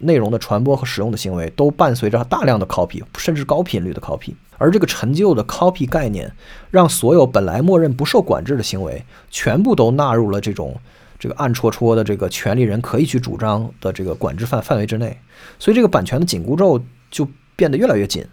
[0.00, 4.34] 内容的传播和使用的行为，都伴随着大量的 copy，甚至高频率的 copy。
[4.58, 6.32] 而这个陈旧的 copy 概念，
[6.70, 10.80] 让所有本来默认不受管制的行为，全部都纳入了这种
[11.18, 15.18] 这个暗戳戳的这个权利人可以去主张的这个管制范范围之内。
[15.58, 18.24] 所以这个版权的紧箍咒就变得越来越紧，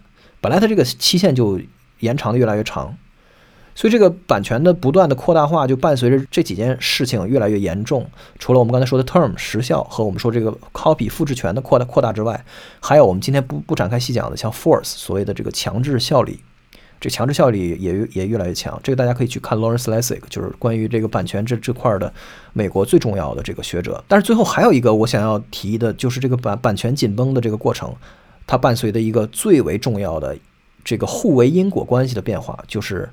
[0.42, 1.60] 本来它这个期限就
[2.00, 2.98] 延长的越来越长。
[3.76, 8.08] 所以这个版权的不断的扩大化，就伴随着这几件事情越来越严重。
[8.38, 12.46] 除了我们刚才说的 term 时效和我们说这个 copy 复制权的扩大扩大之外，
[12.80, 16.40] 还有我们今天不不展开细讲的，像 force 所谓的这个强制效力，
[17.02, 18.80] 这强制效力也也越来越强。
[18.84, 22.14] 这个大家可以去看 Lawrence Lessig，就是关于这个版权这这块的
[22.54, 24.04] 美国最重要的这个学者。
[24.08, 27.92] 但是最后还有一个我想要提的，就是这个版版权紧绷的这个过程，
[28.46, 30.38] 它伴随的一个最为重要的
[30.84, 33.10] 这个互为因果关系的变化，就是。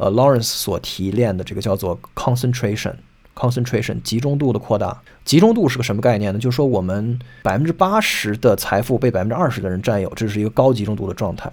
[0.00, 4.98] 呃，Lawrence 所提炼的这个叫做 concentration，concentration 集中度的扩大。
[5.26, 6.40] 集中度是个什么概念呢？
[6.40, 11.52] 就是说我们百分之八十的财富被百分之二十的人占有，这是一个高集中度的状态。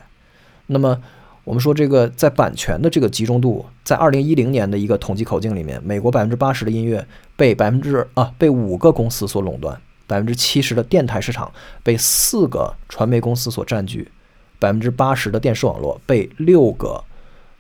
[0.67, 0.97] 那么
[1.43, 7.05] 我们说这个在版权的这个集中度，在二零一零年的一个统计口径里面，美国百分之八十的音乐
[7.35, 11.51] 被百分之啊被五个公司所垄断，百分之七十的电台市场
[11.83, 14.09] 被四个传媒公司所占据，
[14.57, 17.03] 百分之八十的电视网络被六个。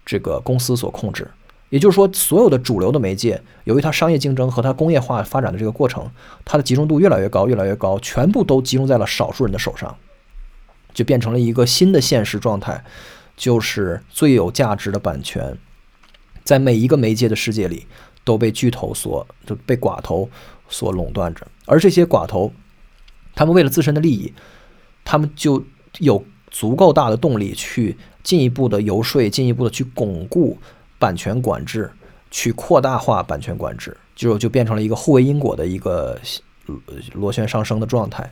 [0.07, 1.29] 这个公司所控制，
[1.67, 6.09] 也就是说，所有的主流的媒介，由于它商业竞争和它工业化发展的这个过程，
[6.45, 9.97] 它的集中度越来越高，越来越高，全部都集中在了少数人的手上，
[10.93, 12.81] 就变成了一个新的现实状态，
[13.35, 15.57] 就是最有价值的版权，
[16.45, 17.85] 在每一个媒介的世界里
[18.23, 20.29] 都被巨头所就被寡头
[20.69, 22.53] 所垄断着，而这些寡头，
[23.35, 24.33] 他们为了自身的利益，
[25.03, 25.61] 他们就
[25.99, 27.97] 有足够大的动力去。
[28.27, 30.57] 进一步的游说，进一步的去巩固
[30.99, 31.89] 版权管制，
[32.29, 36.19] 去扩大化版权管制，就就变成了一个互为因果的一个
[37.13, 38.29] 螺旋上升的状态。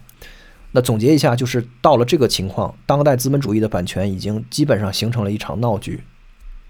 [0.74, 6.04] 那总结一下，就是到了这个情况，当代资本主义的版权已经基本上形成了一场闹剧，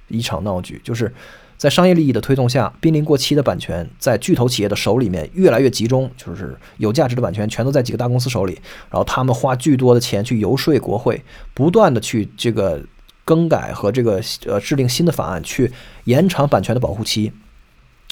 [0.08, 1.12] 一场闹剧，就是
[1.58, 8.54] 在商业利益的推动下，濒临过期的版权在巨头企业的手里面越来越集中，就是有价值的版权全都在几个大公司手里，
[8.92, 11.24] 然后他们花巨多的钱去游说国会，
[11.56, 12.84] 不断的去这个。
[13.26, 15.74] 更改和这个呃制定新的法案，去
[16.06, 17.34] 延长版权的保护期。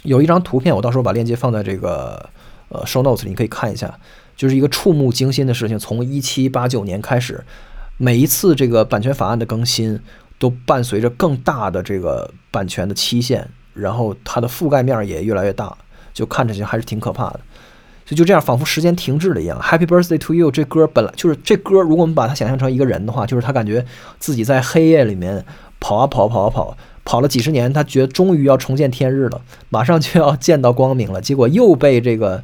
[0.04, 2.30] 有一张图片，我到时候把链接放在这个
[2.68, 3.98] 呃 show notes，你可以看一下，
[4.36, 5.80] 就是一个触目惊心的事情。
[5.80, 7.46] 从一七八九年开始，
[7.98, 10.02] 每一次这个版权法案的更新，
[10.40, 15.78] 都伴随着更大的这个版权的期限，然后它的覆盖面也越来越大，
[16.14, 17.40] 就看着去还是挺可怕的。
[18.06, 19.60] 所以就这样，仿佛时间停滞了一样。
[19.62, 23.86] Happy Birthday to You 这歌本来就是这歌，如果我们把它想象成一个人的话，就是他感觉
[24.20, 25.46] 自己在黑夜里面
[25.80, 31.22] 跑啊跑，跑啊跑，跑了几十年，他觉得终于要重见天日了，马上就要见到光明了。
[31.22, 32.44] 结果又被这个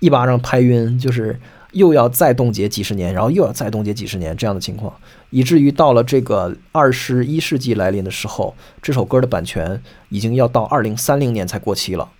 [0.00, 1.40] 一巴掌拍晕，就是
[1.72, 4.94] 又要再冻结几十年，然后又要再冻结几十年这样的情况，
[5.30, 12.10] 以至于到了这个二十一世纪来临的时候，这首歌的版权已经要到二零三零年才过期了。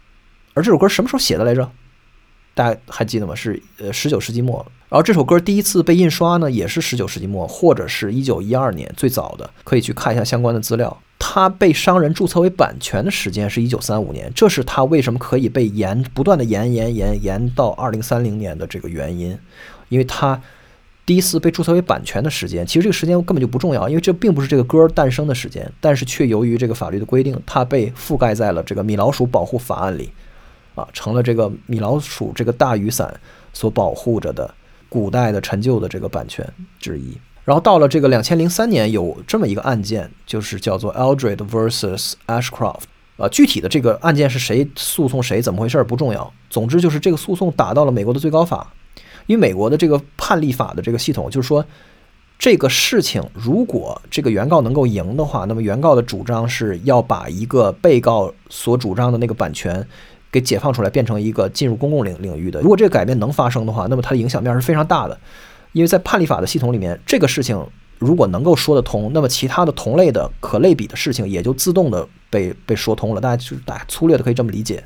[0.54, 1.70] 而这首歌什么时候写的来着？
[2.58, 3.36] 大家还记得吗？
[3.36, 4.66] 是呃十九世纪末。
[4.88, 11.00] 然后这首歌第一次被印刷呢，也是十九世纪末，或者是一九一二年最早的，可以去看一下相关的资料。
[11.20, 19.38] 它被商人注册为版权的时间是一九三五年，这是它为什么可以被延不断的延延延延到二零三零年的这个原因，
[19.88, 20.42] 因为它
[21.06, 30.10] 第一次被注册为版权的时间，其实这个时间根本就不重要，因为这并不是这个歌诞生的时间，但是却由于这个法律的规定，它被覆盖在了这个米老鼠保护法案里，
[30.78, 33.12] 啊，成了这个米老鼠这个大雨伞
[33.52, 34.54] 所保护着的。
[34.90, 36.42] 古代的陈旧的这个版权
[36.80, 37.14] 之一，
[37.44, 42.84] 然后到了这个两千零三年，有这么一个案件，就是叫做 Eldred vs Ashcroft。
[43.18, 46.32] 啊，具体的这个案件是谁诉讼谁，怎么回事不重要。
[46.48, 48.72] 总之就是这个诉讼打到了美国的最高法，
[49.26, 51.62] 因为美国的这个判例法的这个系统，就是说
[52.38, 59.86] 这个事情如果这个原告能够赢的话，那么原告的主张是要把一个被告所主张的那个版权。
[60.30, 62.60] 给解放出来，变成一个进入公共领领域的。
[62.60, 65.18] 如果这个改变能发生的话，那么它的影响面是非常大的。
[65.72, 67.62] 因为在判例法的系统里面，这个事情
[67.98, 73.20] 如果能够说得通，那么其他的同类的可类比的事情也就自动的被被说通了。
[73.20, 74.82] 大家就大家粗略的可以这么理解。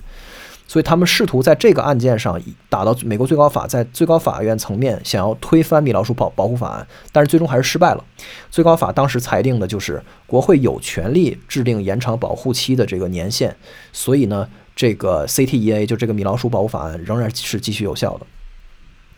[0.66, 8.04] 所以他们试图在这个案件上打到美国最高法，在最高法院层面想要推翻米老鼠保保护法案，但是最终还是失败了。
[8.50, 13.54] 最高法当时裁定的就是国会有权利制定延长保护期的这个年限，
[13.92, 14.48] 所以呢。
[14.82, 18.26] 这个 CTEA 就这个米老鼠保护法案仍然是继续有效的，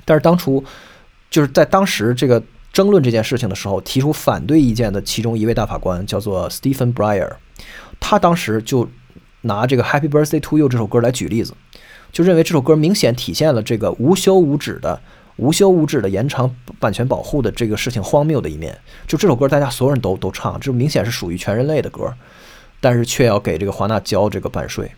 [0.05, 0.63] 但是当初
[1.31, 7.37] 就是在当时这个争论这件事情的时候，提出反对意见的其中一位大法官叫做 Stephen Breyer，
[7.99, 8.87] 他当时就
[9.41, 11.55] 拿这个 Happy Birthday to You 这首歌来举例子，
[12.13, 15.01] 就认为这首歌明显体现了这个无休无止的、
[15.37, 18.79] 无休无止的延长版权保护的这个事情荒谬的一面。
[19.07, 22.13] 就这首歌大家所有人都都唱，这明显是属于全人类的歌，
[22.83, 24.93] 但是却要给这个华纳交这个版税。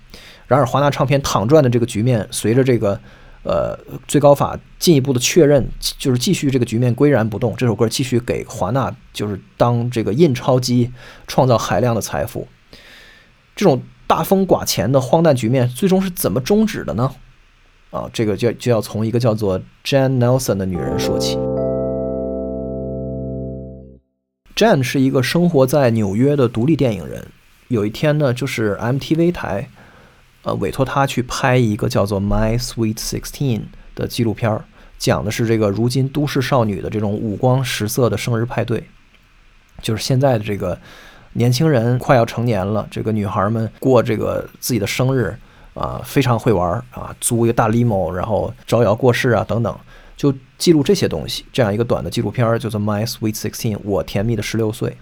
[0.47, 3.01] 然而，华纳唱片躺赚的这个局面，随着这个
[3.43, 5.67] 呃最高法进一步的确认，
[5.99, 7.55] 就是继续这个局面岿然不动。
[7.57, 10.93] 这首歌继续给华纳就是当这个印钞机，
[11.27, 12.47] 创造海量的财富。
[13.57, 17.13] 这种大风刮钱的荒诞局面，最终是怎么终止的呢？
[17.91, 21.37] 啊，这个就就要从一个叫做 Jan Nelson 的女人说起。
[24.55, 27.27] Jan 是一个生活在纽约的独立电影人。
[27.69, 29.69] 有一天呢，就是 MTV 台。
[30.47, 33.59] 呃，委托他去拍一个叫做《My Sweet Sixteen》
[33.97, 34.65] 的纪录片儿，
[34.97, 38.85] 讲的是这个如今都市少女的这种五光十色的生日派对，
[39.83, 40.79] 就是现在的这个
[41.33, 45.37] 年轻人快要成年了，这个女孩们过这个自己的生日
[45.75, 49.77] 啊，非常会玩啊，租一个大 limo，然后招摇过市啊等等，
[50.17, 51.45] 就记录这些东西。
[51.53, 54.97] 这样一个短的纪录片儿叫做《My Sweet Sixteen》，我甜蜜的十六岁。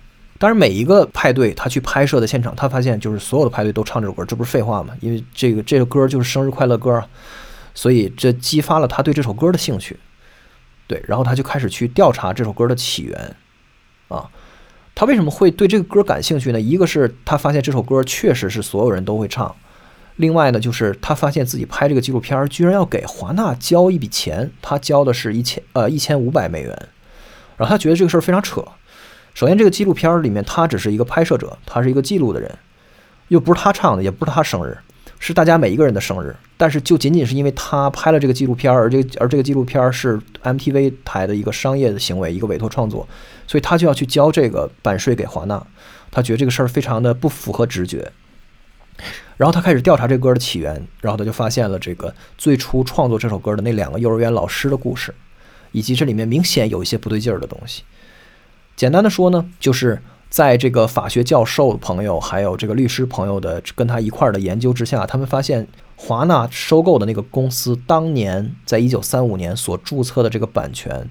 [0.45, 4.95] 当然，每一个派对他去拍摄的现场，他发现就是所有的派对都唱这首歌，这不是废话吗？
[5.01, 7.03] 因为这个这个歌就是生日快乐歌，
[7.75, 9.99] 所以这激发了他对这首歌的兴趣。
[10.87, 13.37] 对，然后他就开始去调查这首歌的起源。
[14.09, 14.29] 啊，
[14.95, 16.61] 他为什么会对这个歌感兴趣呢？
[16.61, 19.57] 一个是他发现这首歌确实是所有人都会唱，
[20.17, 26.89] 另外呢，就是他发现自己拍这个纪录片居然要给华纳交一笔钱，他交的是一千呃一千五百美元，
[27.57, 28.63] 然后他觉得这个事儿非常扯。
[29.35, 32.51] 首先，这个纪录片里面，他只是一个拍摄者，他是一个记录的人，
[33.29, 34.79] 又不是他唱的，也不是他生日，
[35.19, 36.35] 是大家每一个人的生日。
[36.57, 43.07] 但是，就仅仅是因为他拍了这个纪录片，而这个而这个纪录片是 MTV 台的一个商业的行为，一个委托创作，
[43.49, 45.61] 所以他就要去交这个版税给华纳。
[46.13, 48.13] 他觉得这个事儿非常的不符合直觉。
[49.37, 55.13] 然后他开始调查这歌的起源，然后他就发现了这个最初创作这首歌的那两个幼儿园老师的故事，
[55.73, 57.83] 以及这里面明显有一些不对劲儿的东西。
[58.77, 71.09] 简单的说呢，就是在这个法学教授朋友还有这个律师朋友的跟他一块儿的研究之下，他们发现华纳收购的那个公司当年在一九三五年所注册的这个版权，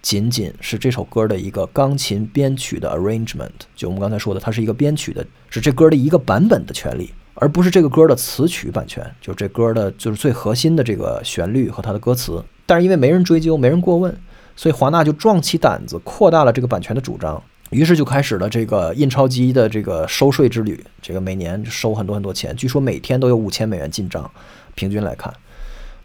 [0.00, 12.44] 仅仅是这首歌的一个钢琴编曲的 arrangement，就我们刚才说的，它是一个编曲的，是这歌的一个版本的权利，而不是这个歌的词曲版权，就这歌的就是最核心的这个旋律和它的歌词。
[12.66, 14.16] 但是因为没人追究，没人过问。
[14.56, 20.84] 所以华纳就壮起胆子，扩大了这个版权的主张，于是就开始了这个印钞机的这个收税之旅。
[21.00, 24.30] 这个每年收很多很多钱，据说每天都有五千美元进账。
[24.76, 25.34] 平均来看，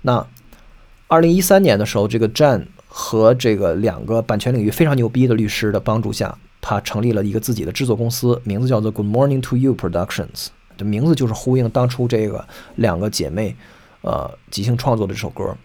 [0.02, 0.26] 那
[1.08, 10.48] 二零一三年的时候，这个 Jan 和这个两个版权领域非常牛逼的律师的帮助下，他成立了一个自己的制作公司，名字叫做 Good Morning to You Productions。
[10.76, 13.56] 这名字就是呼应当初这个两个姐妹
[14.02, 15.56] 呃即兴创作的这首歌。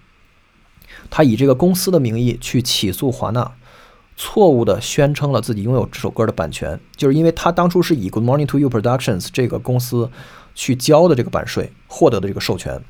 [1.09, 3.53] 他以这个公司的名义去起诉华纳，
[4.17, 10.11] 错误的宣称了自己拥有这首歌的版权，就是因为他当初是以 Good Morning to You Productions 这个公司
[10.55, 12.81] 去交的这个版税获得的这个授权，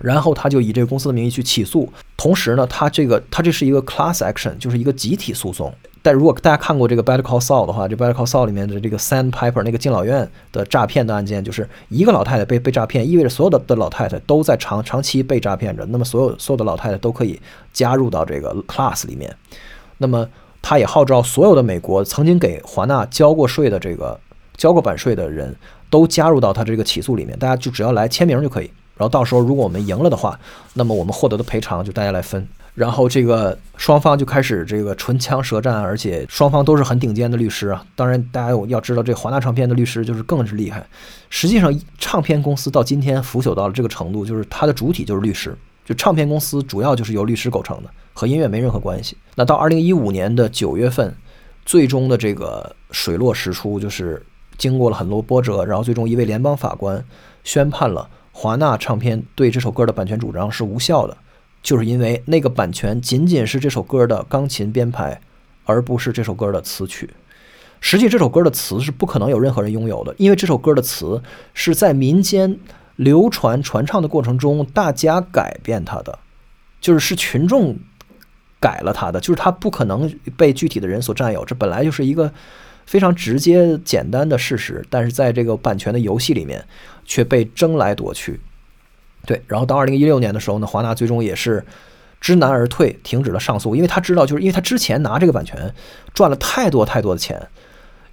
[0.00, 5.74] 然后他就以这个公司的名义去起诉，同时呢，他这个他这是一个 class action，就是一个集体诉讼。
[6.02, 15.84] 但如果大家看过这个《Better Call Saul》的话，这《Better Call Saul》里面的这个 Sandpiper 那个敬老院的诈骗的案件，就是一个老太太被被诈骗，意味着所有的的老太太都在长长期被诈骗着。
[15.86, 17.38] 那么所有所有的老太太都可以
[17.74, 19.36] 加入到这个 class 里面。
[19.98, 20.26] 那么
[20.62, 24.18] 他也号召所有的美国曾经给华纳交过税的这个
[24.56, 25.54] 交过版税的人
[25.90, 27.38] 都加入到他这个起诉里面。
[27.38, 28.70] 大家就只要来签名就可以。
[28.96, 30.38] 然后到时候如果我们赢了的话，
[30.72, 32.48] 那么我们获得的赔偿就大家来分。
[32.80, 37.84] 然后这个双方就开始这个唇枪舌战，而且双方都是很顶尖的律师啊。
[37.94, 40.82] 当然，大家要知道，这华纳唱片的律师就是更是厉害。
[41.28, 45.54] 实际上，唱片公司到今天腐朽到了这个程度，就是它的主体就是律师，
[45.84, 49.14] 就唱片公司主要就是由律师构成的，和音乐没任何关系。
[49.34, 51.14] 那到二零一五年的九月份，
[51.66, 54.24] 最终的这个水落石出，就是
[54.56, 57.04] 经过了很多波折，然后最终一位联邦法官
[57.44, 61.14] 宣判了华纳唱片对这首歌的版权主张是无效的。
[61.62, 65.20] 就是因为那个版权仅仅是这首歌的钢琴编排，
[65.64, 67.10] 而不是这首歌的词曲。
[67.80, 71.22] 实际这首歌的词是不可能有任何人拥有的，因为这首歌的词
[71.54, 72.58] 是在民间
[72.96, 76.18] 流传传唱的过程中，大家改变它的，
[76.80, 77.78] 就是是群众
[78.58, 81.42] 改了它的，就是它不可能被具体的人所占有。
[81.46, 82.30] 这本来就是一个
[82.84, 86.62] 非常直接简单的事实，但是在这个版权的游戏里面
[87.06, 88.38] 却被争来夺去。
[89.26, 91.64] 对，然后到二零一六年的时候呢，华纳最终也是
[92.20, 95.74] 知难而退，停止了上诉，因为他知道，就是因为他之前拿这个版权
[96.14, 97.48] 赚了太多太多的钱，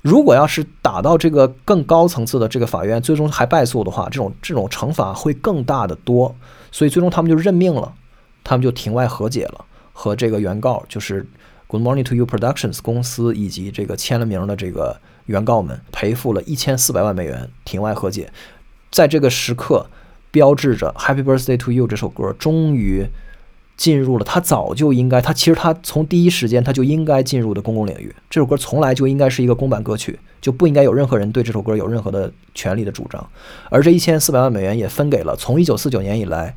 [0.01, 6.35] 如果要是打到这个更高层次的这个法院，最终还败诉的话，这种这种惩罚会更大的多，
[6.71, 7.93] 所以最终他们就认命了，
[8.43, 11.25] 他们就庭外和解了，和这个原告就是
[11.67, 18.31] Good Morning to You Productions 公司以及这个签了名的这个原告们赔付了一千四百万美元，庭外和解，
[18.91, 19.85] 在这个时刻。
[20.31, 23.07] 标志着《Happy Birthday to You》这首歌终于
[23.75, 28.13] 进入了它早就应该，它其实它从第一时间它就应该进入的公共领域。
[28.29, 33.29] 这首歌从来就应该是一个公版歌曲，就不应该有任何人对这首歌有任何的权利的主张。
[33.69, 36.55] 而这一千四百万美元也分给了从一九四九年以来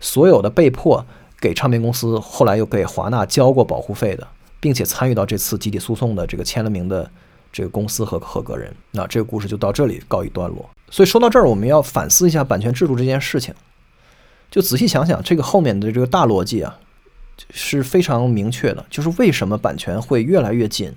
[0.00, 1.06] 所有的被迫
[1.40, 4.26] 给唱片公司，后来又给华纳交过保护费的，
[4.58, 7.08] 并且参与到这次集体诉讼的这个签了名的
[7.56, 8.70] 这个公司和合格人。
[8.90, 10.68] 那这个故事就到这里告一段落。
[10.90, 13.54] 所以说到这儿，我们要反思一下版权制度这件事情。
[14.50, 16.78] 就仔细想想，这个后面的这个大逻辑啊，
[17.48, 18.84] 是非常明确的。
[18.90, 20.92] 就是为什么版权会越来越紧，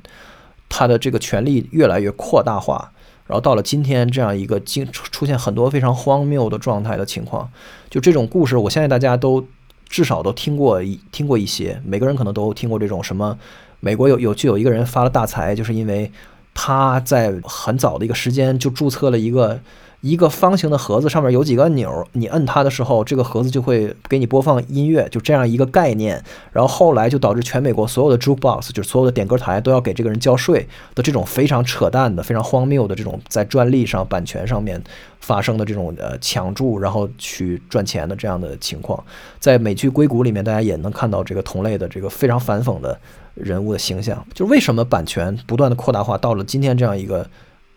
[0.68, 2.91] 它的这个权利越来越扩大化，
[3.26, 7.49] 然后到了今天这样一个经出现很多非常荒谬的状态的情况。
[7.89, 9.47] 就这种故事，我相信大家都
[9.88, 13.39] 至少都听过一听过一些，每个人可能都听过这种什么，
[13.80, 16.12] 美国有有就有一个人发了大财，就是因为。
[16.62, 19.57] 他在很早的一个时间就注册了一个
[20.01, 26.23] 一个方形的盒子，上面有几个按钮，你摁它的时候，这个盒子就会给你播放音乐，就这样一个概念。
[26.51, 34.81] 然后后来就导致全美国所有的 jukebox，就是所有的点歌台都要给这个人交税的这种非常扯淡的、非常荒谬的这种在专利上、版权上面
[35.19, 39.03] 发生的这种呃抢注，然后去赚钱的这样的情况，
[39.39, 42.97] 在美剧《硅谷》里面，大家也能看到这个同类的这个非常反讽的。
[43.35, 47.25] 人物的形象，就是为什么版权不断的扩大化到了今天这样一个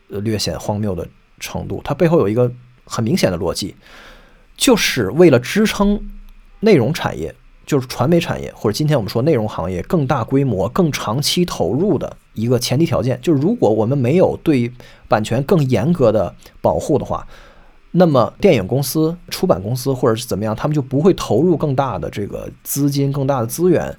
[0.09, 1.07] 略显荒谬的
[1.43, 1.81] 程度？
[1.85, 2.51] 它背后有一个
[2.85, 3.75] 很明显的逻辑，
[4.57, 6.01] 就是为了支撑
[6.61, 7.35] 内容产业，
[7.67, 13.19] 就是传媒产业或者今天我们说内容行业更大规模、更长期投入的一个前提条件。
[13.21, 14.73] 就是如果我们没有对
[15.09, 17.27] 版权更严格的保护的话，
[17.93, 23.95] 那么电影公司、出版公司或者是怎么样，他们就不会投入更大的这个资金、更大的资源。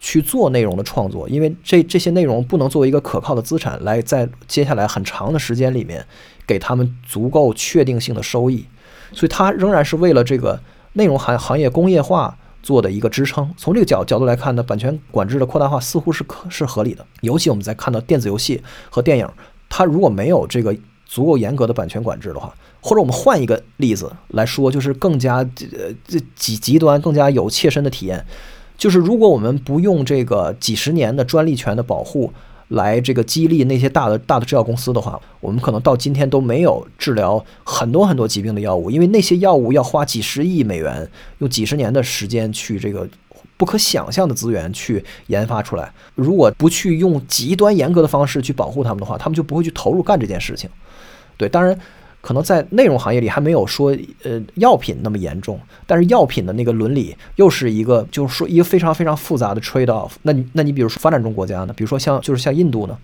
[0.00, 6.04] 去做内容的创作，因为这这些内容不能作为一个可靠的资产来在接下来很长的时间里面
[6.46, 8.64] 给他们足够确定性的收益，
[9.12, 10.60] 所以它仍然是为了这个
[10.92, 13.52] 内容行行业工业化做的一个支撑。
[13.56, 17.04] 从这个角角度来看呢，版权管制的扩大化似乎是可是合理的。
[17.20, 19.28] 尤其我们在看到电子游戏和电影，
[19.68, 20.76] 它如果没有这个
[21.06, 28.24] 足够严格的版权管制的话，或者我们换一个例子来说，就是更加呃这极极端、更加有切身的体验。
[28.78, 32.32] 就是如果我们不用这个几十年的专利权的保护
[32.68, 43.08] 来这个激励那些大的大的制药公司的话，我们可能到今天都没有治疗很多很多疾病的药物，因为那些药物要花几十亿美元，用几十年的时间去这个
[43.56, 45.92] 不可想象的资源去研发出来。
[46.14, 50.70] 如果不去用极端严格的方式去保护他们的话，他们就不会去投入干这件事情。
[51.36, 51.76] 对，当然。
[52.28, 60.10] 可能在内容行业里还没有说呃药品那么严重，但是药品的那个伦理又是一个就是说一个非常非常复杂的 trade off。
[60.20, 62.98] 那你那你比如说发展中国家呢，比如说像就是像印度呢，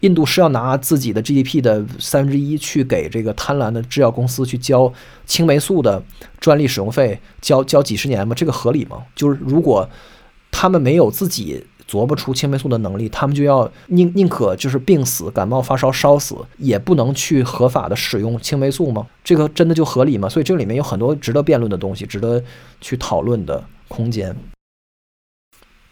[0.00, 4.92] 印度是要拿自己的 GDP 的三分之一去给这个贪婪的制药公司去交
[5.24, 6.02] 青霉素的
[6.38, 8.34] 专利使用费，交交几十年吗？
[8.34, 8.98] 这个合理吗？
[9.16, 9.88] 就是如果
[10.50, 19.08] 他们没有自己琢磨出青霉素的能力，他们就要宁宁可就是病死、感冒发烧烧死，也不能去合法的使用青霉素吗？
[19.24, 20.28] 这个真的就合理吗？
[20.28, 22.40] 所以这里面有很多值得辩论的东西，值得
[22.80, 24.36] 去讨论的空间。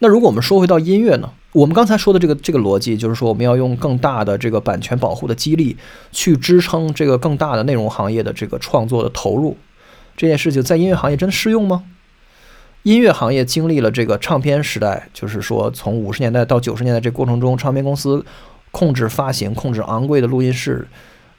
[0.01, 1.29] 那如果我们说回到音乐呢？
[1.51, 5.75] 我们刚才说的这个这个逻辑，就是说我们要用更大的这个版权保护的激励，
[6.11, 9.57] 去支撑这个更大的内容行业的这个创作的投入。
[10.15, 11.83] 这件事情在音乐行业真的适用吗？
[12.83, 18.25] 音乐行业经历了这个唱片时代，就是说从五十年代到九十年代这过程中，唱片公司
[18.71, 20.87] 控制发行、控制昂贵的录音室，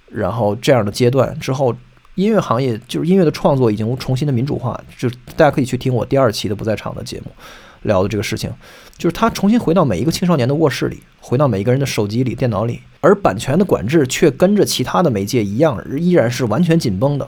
[0.08, 1.74] 然后这样的阶段之后，
[2.14, 4.78] 音乐行业就是音乐的创作已经重新的民主化。
[4.98, 7.30] 就大家可以去听我第二期的不在场的节目。
[7.84, 8.52] 聊的这个事情，
[8.98, 17.26] 就是他重新回到每一个青少年的卧室里，回到每一个人的手机里、电脑里，而版权的管制却跟着其他的媒介一样，依然是完全紧绷的。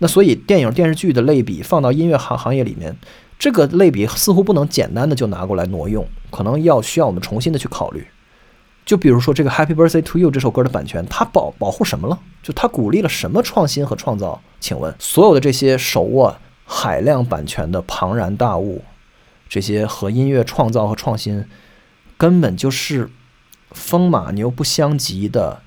[0.00, 2.94] 那所以，电影、电视剧的类比放到音乐行行业里面，
[3.38, 8.06] 这个类比似乎不能简单的就拿过来挪用，可能要需要我们重新的去考虑。
[8.84, 12.18] 就比如说这个《Happy Birthday to You》这首歌的版权，它保保护什么了？
[12.42, 14.40] 就它鼓励了什么创新和创造？
[14.58, 18.82] 请问，所有的这些手握海量版权的庞然大物。
[19.48, 21.44] 这些和音乐创造和创新
[22.16, 23.10] 根本就是
[23.70, 25.60] 风马牛不相及的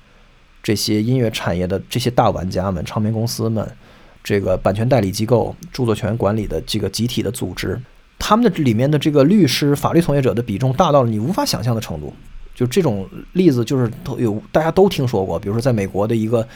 [0.62, 3.76] 这些音乐产业的这些大玩家们、唱片公司们、
[4.22, 7.80] 这个版权代理机构、著作权管理的这个集体的组织，
[8.18, 12.12] 他们的里面的这个律师、法律从业者的比重大到了你无法想象的程度。
[12.54, 16.46] 就这种例子，就是有大家都听说过，比如说在美国的一个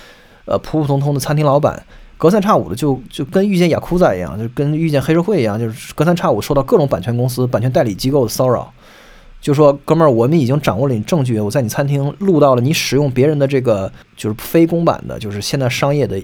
[0.45, 1.83] 呃普普通通的餐厅老板。
[2.19, 8.73] 隔三差五的就就跟遇见雅库仔一样，就跟遇见黑社会一样，就是隔三差五受到各种版权公司、版权代理机构的骚扰，
[9.39, 16.19] 就说哥们儿，我们已经掌握了你证据，我在你餐厅录到了你使用别人的这个就是非公版的，就是现在商业的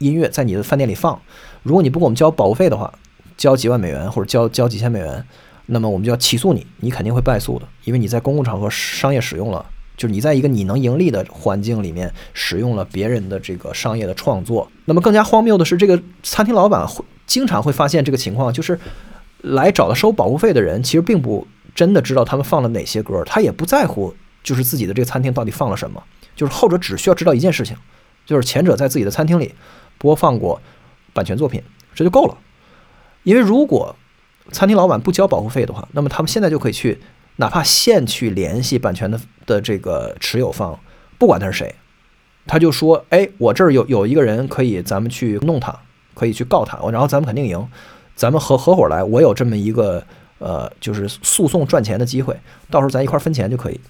[0.00, 1.20] 音乐在你的饭店里放，
[1.62, 2.92] 如果你不给我们交保护费的话，
[3.36, 5.24] 交几万美元或者交交几千美元，
[5.66, 9.64] 那么我们就要起诉你，你肯定会败诉的，因为你在公共场合商业使用了。
[9.98, 18.80] 就是你在一个你能盈利的环境里面使用了别人的这个商业的创作，那么更加荒谬的是，这个餐厅老板会经常会发现这个情况，就是
[19.42, 26.02] 来找他收保护费的人其实并不真的知道他们放了哪些歌，他也不在乎，就是自己的这个餐厅到底放了什么，
[26.34, 27.76] 就是后者只需要知道一件事情，
[28.24, 29.54] 就是前者在自己的餐厅里
[30.00, 30.60] 播放过
[31.12, 31.62] 版权作品，
[31.94, 32.36] 这就够了。
[33.22, 33.94] 因为如果
[34.50, 36.98] 餐厅老板不交保护费的话，那么他们现在就可以去。
[37.36, 40.78] 哪怕现去联系版权的的这个持有方，
[41.16, 41.74] 不管他是谁，
[42.46, 45.74] 他就说：“哎，我这儿有有一个人可以，咱们去弄他，
[46.12, 47.66] 可以去告他，然后咱们肯定赢，
[48.14, 50.04] 咱们合合伙来，我有这么一个
[50.38, 52.38] 呃，就是诉讼赚钱的机会，
[52.70, 53.80] 到时候咱一块分钱就可以。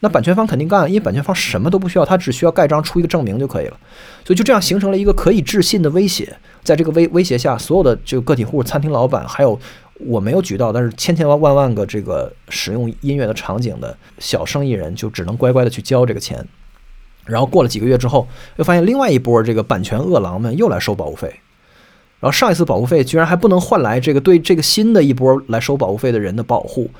[0.00, 3.76] 那版权方肯定干，因为版权方什么都不需要，他只需要盖章出一个证明就可以了。
[4.24, 9.58] 所以就这样形成了一个可以置信的威胁，在这个威威胁下，所有的这个个体户、餐厅老板还有。
[10.06, 16.42] 我没有举到，但是千千万万万个这个使用音乐的场景的小生意人就只能乖乖的去交这个钱，
[17.26, 18.26] 然后过了几个月之后，
[18.56, 21.28] 又发现另外一波这个版权恶狼们又来收保护费，
[22.18, 26.90] 然后上一次保护费居然还不能换来这个对这个新的一波来收保护费的人的保护，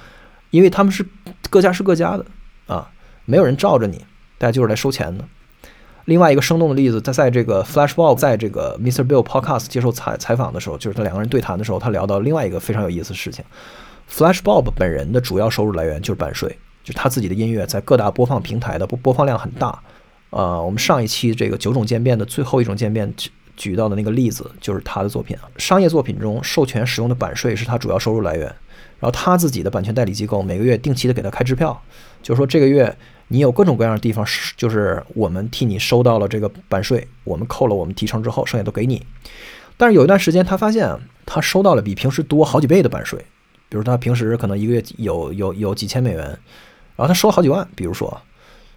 [0.50, 1.02] 因为他们是
[1.48, 2.26] 各家是各家的
[2.70, 2.88] 啊，
[3.24, 3.98] 没有人罩着你，
[4.38, 5.24] 大家就是来收钱的。
[6.04, 9.06] 另外一个生动的例子，他在这个 Flash Bob 在这个 Mr.
[9.06, 13.44] Bill Podcast 接受采采访的时候，就是他两个人对谈的时候，他聊到另外一个非常有意思的事情。
[14.08, 16.48] Flash Bob 本人的主要收入来源就是版税，
[16.82, 19.78] 就是他自己的音乐在各大播放平台的播放量很大。
[20.30, 28.46] 呃，我们上一期这个九种渐变的最后一种渐变举举到的那个例子，就是他的作品，商业作品中授权使用的版税是他主要收入来源。
[28.98, 31.80] 然后他自己的版权代理机构每个月定期的给他开支票，
[32.22, 32.96] 就是说这个月。
[33.32, 39.06] 你有各种各样的地方，就是我们替你收到了这个版税，我们扣了我们提成之后，剩下都给你。
[39.76, 43.24] 但是有一段时间，他发现他收到了比平时多好几倍的版税，
[43.68, 46.36] 比如他平时可能一个月有有有几千美元，然
[46.96, 48.20] 后他收了好几万，比如说，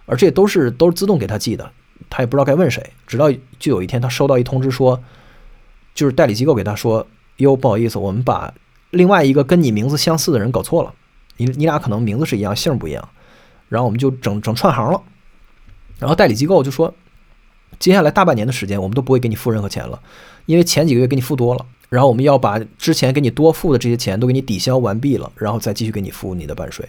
[0.06, 1.68] 而这都是都是自动给他寄的，
[2.08, 2.92] 他也不知道该问谁。
[3.08, 5.02] 直到就有一天，他收到一通知说，
[5.96, 7.04] 就是代理机构给他说
[7.38, 8.54] ：“哟，不好意思，我们把
[8.90, 10.94] 另外一个跟你名字相似的人搞错了，
[11.38, 13.08] 你你俩可能名字是一样，姓不一样。”
[13.74, 15.02] 然后我们就整整串行了，
[15.98, 16.94] 然后代理机构就说，
[17.80, 20.00] 接下来大半年的时间，我们都不会给你付任何钱了，
[20.46, 26.88] 因为前几个月给你付多了，然后我们要把之前给你多付的这些钱都给你抵消完毕了，然后再继续给你付你的版税。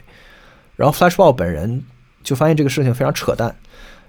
[0.75, 1.83] 然后 Flashball 本人
[2.23, 3.55] 就发现这个事情非常扯淡，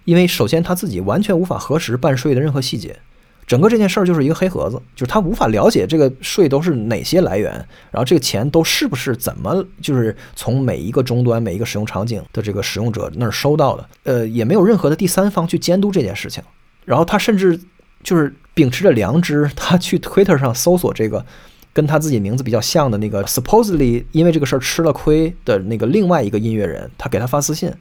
[0.05, 2.99] 因为首先他自己完全无法核实办税的任何细节，
[3.47, 7.53] 整个这件事儿就是一个黑盒子，就是他无法了解这个税都是哪些来源，
[7.93, 16.43] 然后这个钱都是不是怎么就是从每一个终端、每一个使用场景的这个使用者那儿收到的，呃，也没有任何的第三方去监督这件事情。
[16.85, 17.59] 然后他甚至
[18.03, 21.25] 就是秉持着良知，他去 Twitter 上搜索这个
[21.73, 27.73] 跟他自己名字比较像的那个 supposedly 因为这个事儿吃了亏的那个另外一个音乐人，他给他发私信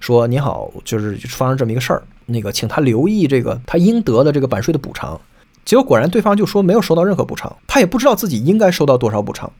[0.00, 5.20] 说：“你好，就是发生这么一个事儿。”那个，请他留意这个他应得的这个版税的补偿。
[5.64, 9.52] 结果果然，对方就说没有收到任何补偿，他也不知道自己应该收到多少补偿。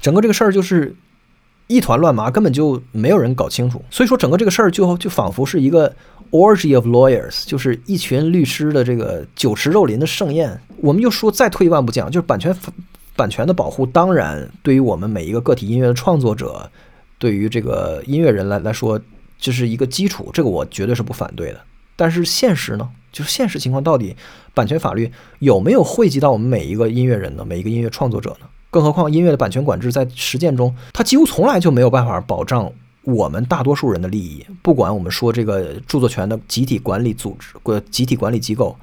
[0.00, 0.94] 整个这个事儿就是
[1.66, 3.84] 一团乱麻，根本就没有人搞清楚。
[3.90, 5.94] 所以说，整个这个事儿就就仿佛是一个
[6.30, 10.58] orgy of lawyers，就是一群律师的这个酒池肉林的盛宴。
[10.78, 12.56] 我们又说，再退一万步讲，就是版权
[13.16, 16.70] 版权的保护，当然对于我们每一个个体音乐的创作者，
[17.18, 19.00] 对于这个音乐人来来说。
[19.38, 21.60] 就是一个基础，这个我绝对是不反对的。
[21.94, 24.14] 但是现实呢，就是现实情况到底
[24.52, 27.44] 版权法律有没有惠及到我们每一个音乐人呢？
[27.44, 28.46] 每一个音乐创作者呢？
[28.70, 32.70] 更何况音乐的版权管制在实践中，它几乎从来就没有办法保障
[33.02, 34.44] 我们大多数人的利益。
[34.62, 38.76] 不管我们说这个著作权的集体管理组织、或集体管理机构。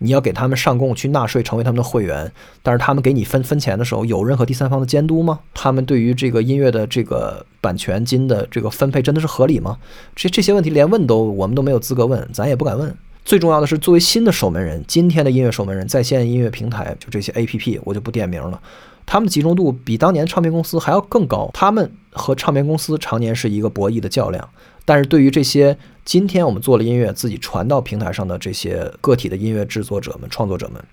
[0.00, 2.30] 你要给他们上供去纳税，成为他们的会员，
[2.62, 5.40] 但是他们给你分分钱的时候，有任何第三方的监督吗？
[5.54, 9.78] 他们对于这个音乐的这个版权金的这个分配真的是合理吗？
[10.16, 12.94] 这这些问题连问都我们都没有资格问，咱也不敢问。
[13.22, 18.60] 最重要的是，作为新的守门人，今天的音乐守门人，在线音乐平台就这些 A P P，我就不点名了，
[19.04, 24.48] 他们集中度比当年唱片公司还要更高，他们和唱片公司常年是一个博弈的较量。
[24.86, 25.76] 但是对于这些
[26.10, 30.84] 今天我们做了音乐自己传到平台上的这些个体的音乐制作者们、创作者们，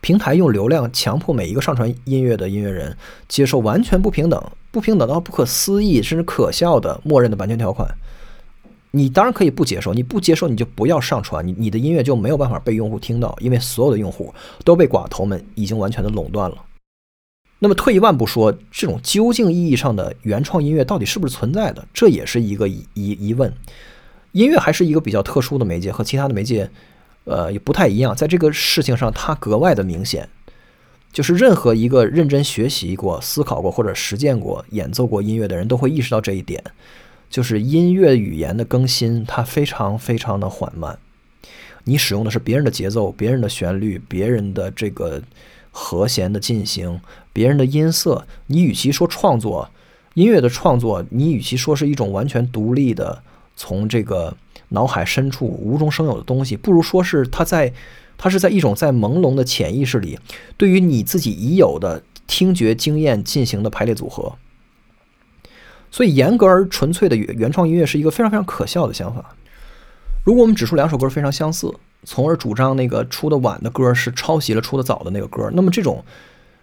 [0.00, 2.96] 平台用流量强迫每一个上传音乐的音乐人
[3.28, 7.86] 接受完全不平等、不平等到不可思议甚至可笑的默认的版权条款。
[8.92, 14.32] 你当然可以不接受，你不接受你就不要上传，你你的音乐就没有办法被用户听到，因为所有的用户
[14.64, 16.56] 都被寡头们已经完全的垄断了。
[17.58, 23.52] 那么退一万步说，这种究竟意义上的原创音乐到底是不是存在的，这也是一个疑疑问。
[24.32, 26.68] 音乐还是一个比较特殊的媒介，和其他的媒介，
[27.24, 28.14] 呃，也不太一样。
[28.14, 30.28] 在这个事情上，它格外的明显。
[31.12, 36.62] 就是任何一个认真学习过、思考过或者实践过、演奏过音乐的人都会意识到这一点，
[37.30, 40.98] 就是音乐语言的更新它非常非常的缓慢。
[41.84, 45.22] 你使用的是别人的节奏、别人的旋律、别人的这个。
[45.74, 47.00] 和弦的进行，
[47.32, 49.70] 别人的音色，你与其说创作
[50.12, 53.22] 音乐的创作，你与其说是一种完全独立的
[53.56, 54.36] 从这个
[54.68, 57.72] 脑海深处无中生有的东西，不如说是它在，
[58.16, 60.18] 它是在一种在朦胧的潜意识里，
[60.56, 64.34] 对于你自己已有的听觉经验进行的排列组合。
[65.90, 69.36] 所以，严格而纯粹的原创音乐是一个非常非常可笑的想法。
[70.24, 71.74] 如果我们指出两首歌非常相似。
[72.04, 75.48] 从而主张那个出的晚的歌是抄袭了出的早的那个歌。
[75.54, 76.04] 那么这种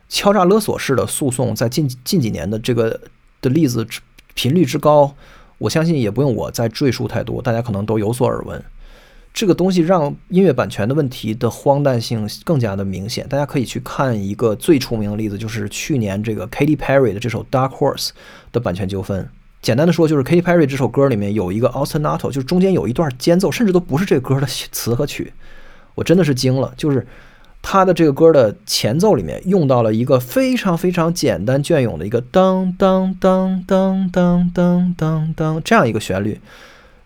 [0.10, 3.00] 敲诈勒索式的诉讼，在近近几年的这个
[3.40, 3.88] 的例子
[4.34, 5.16] 频率之高，
[5.60, 8.62] 我相信也不用我再赘述太多，大家可能都有所耳闻。
[9.32, 13.28] 这个东西让音乐版权的问题的荒诞性更加的明显。
[13.30, 18.07] 大家可以去看一个最出名的例子，就是去年这个 Katy Perry 的这首《Dark Horse》
[18.51, 19.30] 的版权纠纷。
[19.62, 25.32] 简单的说，就是 Katy Perry 这首歌里面有一个 ostinato，就是中间有一段间奏，甚至都不是这个歌的 词和曲。
[25.95, 27.05] 我真的是惊了，就是
[27.62, 36.39] 他的这个歌的前奏里面用到了一个非常非常简单隽永的一个当当当当当当当当这样一个旋律，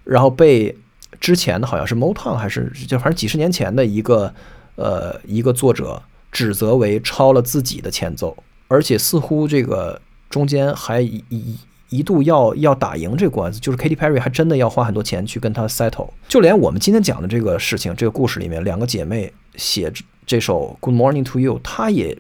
[0.04, 0.76] 然后被
[1.20, 4.34] 之前的好像是 Motown 还是就反正几十年前的一个
[4.76, 6.01] 呃一个作者
[6.32, 8.36] 指责为抄了自己的前奏，
[8.68, 11.24] 而且似乎这个中间还一。
[11.30, 11.58] 一
[11.89, 16.10] 一度要要打赢这官司，就是 Katy Perry 还真的要花很多钱去跟他 settle。
[16.28, 19.93] 就连我们今天讲的这个事情，这个故事里面，两个姐妹写
[20.26, 22.17] 这首 Good Morning to You，它也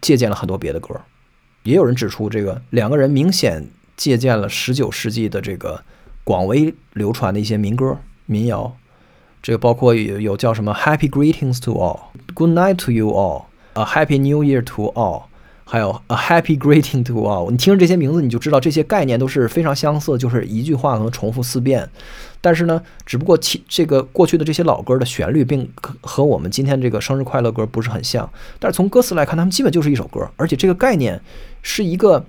[0.00, 1.00] 借鉴了很多别的歌。
[1.62, 5.84] 也有人指出，这个两个人明显借鉴了十九世纪的这个
[6.24, 8.76] 广为流传的一些民歌、民谣。
[9.42, 15.29] 这个包括有有叫什么 Happy Greetings to All，Good Night to You All，A Happy New Year to All。
[15.72, 21.88] 还有 a happy greeting to all，你听着这些名字，你就知道这些概念都是非常相似，就是一句话可能重复四遍。
[22.40, 28.28] 但是呢，只不过其这个过去的这些老歌的旋律，并和我们今天这个生日快乐歌不是很像。
[28.58, 31.22] 但是从歌词来看，它们基本就是一首歌，而且这个概念
[31.62, 32.26] 是一个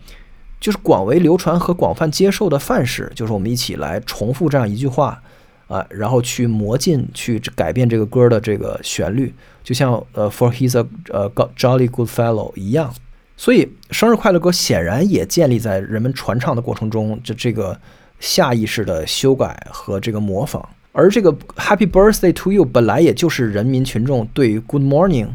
[0.60, 5.20] 就是广为流传和广泛接受的范式，就是我们一起来重复这样一句话
[5.68, 9.34] 啊，然后去磨进去改变这个歌的这个旋律，
[9.64, 11.28] 就像呃 For he's a 呃
[11.58, 12.94] jolly good fellow 一样。
[13.42, 17.76] 所以，生日快乐歌显然也建立在人们传唱的过程中，这这个
[18.20, 20.64] 下意识的修改和这个模仿。
[20.92, 25.30] 而这个 Happy Birthday to You 本来也就是人民群众对于 Good Morning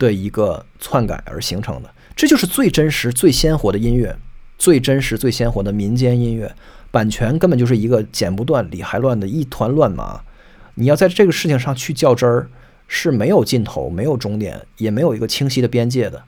[0.00, 4.16] 的一个篡改而形成的，这就是最真实、最鲜活的音乐，
[4.58, 6.52] 最真实、最鲜活的民间音乐。
[6.90, 10.20] 版权根本就是一个剪不断、理还乱的一团乱麻。
[10.74, 12.48] 你要在这个事情上去较真儿，
[12.88, 16.24] 是没有尽头、没有终点，也没有一个清晰的边界的。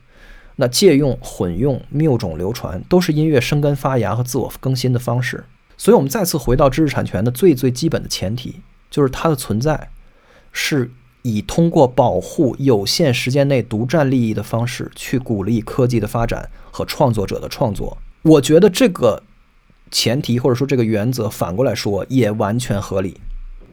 [0.57, 5.45] 那借用、混用、谬种流传，都是音乐生根发芽和自我更新的方式。
[5.77, 8.57] 所以，我们再次回到知识产权的最最基本的前提，
[8.91, 9.91] 就是它的存在
[10.51, 10.91] 是
[11.21, 17.99] 以通过保护有限时间内独占利益的方式去鼓励科技的发展和创作者的创作。
[18.23, 19.23] 我觉得这个
[19.91, 23.21] 前提或者说这个原则反过来说也完全合理，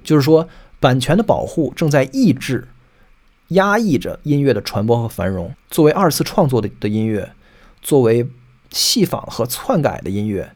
[0.04, 0.50] 就是说，
[0.82, 2.68] 版权的保护正在抑制、
[3.54, 5.54] 压抑着音乐的传播和繁荣。
[5.70, 7.32] 作为二次创作的的音乐，
[7.82, 8.28] 作为
[8.72, 10.52] 戏仿和篡改的音乐。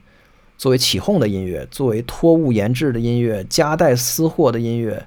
[0.58, 5.06] 作为起哄的音乐，作为托物言志的音乐，夹带私货的音乐，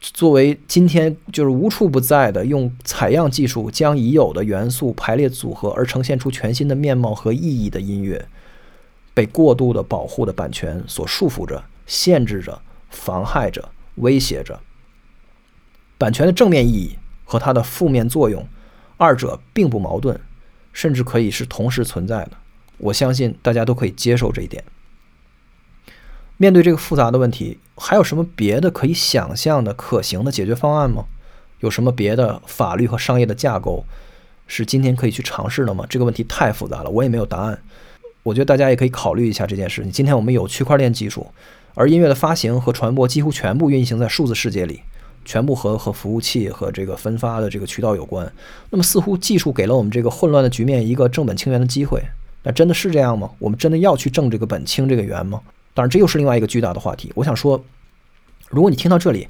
[0.00, 8.26] 作为今天就是无处不在的用采样技术将已有的元素排列组合而呈现出全新的面貌和意义的音乐，
[9.12, 14.58] 被过度的保护的版权所束缚着、限制着、妨害着、威胁着。
[15.98, 18.46] 版权的正面意义和它的负面作用，
[18.96, 20.20] 二者并不矛盾，
[20.72, 22.32] 甚至可以是同时存在的。
[22.78, 24.64] 我相信大家都可以接受这一点。
[26.36, 31.06] 面对这个复杂的问题，还有什么别的可以想象的可行的解决方案吗？
[31.60, 33.86] 有什么别的法律和商业的架构
[34.46, 35.86] 是今天可以去尝试的吗？
[35.88, 37.62] 这个问题太复杂了，我也没有答案。
[38.24, 39.86] 我觉得大家也可以考虑一下这件事。
[39.92, 41.28] 今天我们有区块链技术，
[41.74, 44.82] 而音乐的发行和传播几乎全部运行在数字世界里，
[45.24, 48.30] 全部和和服务器和这个分发的这个渠道有关。
[48.70, 52.02] 那么，似乎技术给了我们这个混乱的局面一个正本清源的机会。
[52.42, 53.30] 那真的是这样吗？
[53.38, 55.40] 我们真的要去正这个本、清这个源吗？
[55.72, 57.10] 当然，这又是另外一个巨大的话题。
[57.14, 57.64] 我想说，
[58.48, 59.26] 如果你听到这里，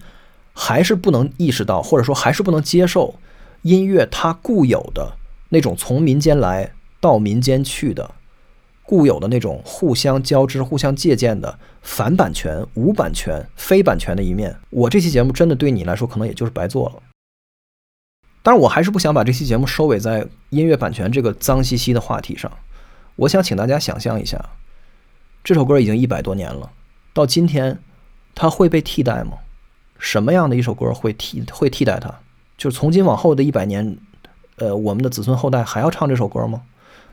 [0.53, 3.15] 还是不能意识到，或者说还是不能接受
[3.63, 5.17] 音乐它固有的
[5.49, 8.11] 那种从民间来到民间去的
[8.87, 17.03] 固有的那种互相交织、互相借鉴的反版权、无版权、非版权的一面，我这期节目真的对你来说可能也就是白做了。
[18.43, 22.53] 当然，我还是不想把这期节目收尾在音乐版权这个脏兮兮的话题上。
[23.17, 24.39] 我想请大家想象一下，
[25.43, 26.71] 这首歌已经一百多年了，
[27.15, 27.79] 到今天，
[28.35, 29.39] 它会被替代吗？
[29.99, 32.13] 什么样的一首歌会替会替代它？
[32.59, 33.97] 就是从今往后的一百年，
[34.57, 36.63] 呃，我们的子孙后代还要唱这首歌吗？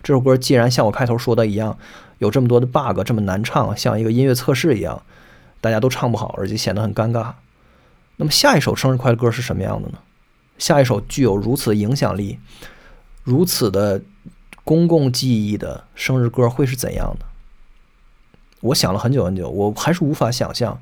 [0.03, 1.77] 这首歌既然像我开头说的一样，
[2.19, 5.03] 有这么多的 bug，这么难唱，像一个音乐测试一样，
[5.59, 7.33] 大家都唱不好，而且显得很尴尬。
[8.17, 9.99] 那么下一首生日快乐歌是什么样的呢？
[10.57, 12.39] 下一首具有如此影响力，
[13.23, 14.01] 如此的。
[14.63, 17.25] 公共记忆的生日歌会是怎样的？
[18.61, 20.79] 我想了很久很久，我还是无法想象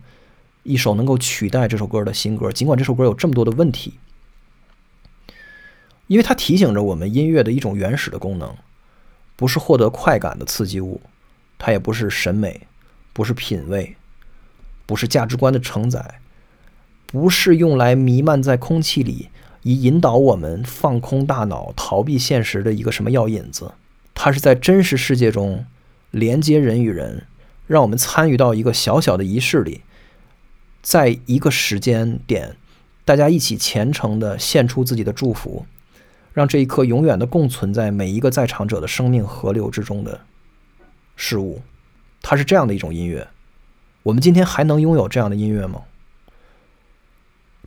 [0.64, 2.52] 一首能够取代这首歌的新歌。
[2.52, 3.94] 尽管这首歌有这么多的问题，
[6.08, 8.54] 因为它提醒着我们音乐的一种原始的功能，
[9.40, 11.00] 不是获得快感的刺激物，
[11.58, 12.68] 它也不是审美，
[13.14, 13.96] 不是品味，
[14.86, 16.20] 不是价值观的承载，
[17.06, 19.30] 不是用来弥漫在空气里。
[19.64, 23.72] 以引导我们放空大脑、逃避现实的一个什么药引子？
[24.14, 25.66] 它是在真实世界中
[26.12, 27.26] 连接人与人，
[27.66, 29.84] 让我们参与到一个小小的仪式里，
[30.82, 32.58] 在一个时间点，
[33.06, 35.66] 大家一起虔诚地献出自己的祝福，
[36.40, 40.22] 让这一刻永远的共存在每一个在场者的生命河流之中的
[41.18, 41.62] 事物。
[42.22, 43.28] 它是这样的一种音乐。
[44.04, 45.82] 我们今天还能拥有这样的音乐吗？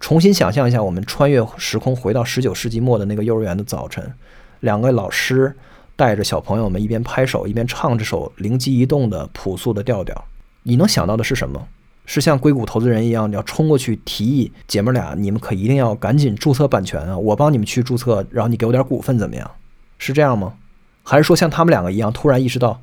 [0.00, 4.14] 重新想象一下，我们穿越时空回到十九世纪末的那个幼儿园的早晨，
[4.60, 5.54] 两个老师
[5.94, 10.24] 带着小朋友们一边拍手一边唱这首灵机一动的朴素的调调。
[10.62, 11.68] 你能想到的是什么？
[12.04, 17.16] 是像硅谷投资人一样，你要冲过去提议姐妹俩，你们可一定要赶紧注册版权啊！
[17.16, 19.50] 我帮你们去注册，然后你给我点股份怎么样？
[19.98, 20.54] 是这样吗？
[21.02, 22.80] 还是说像他们两个一样，突然意识到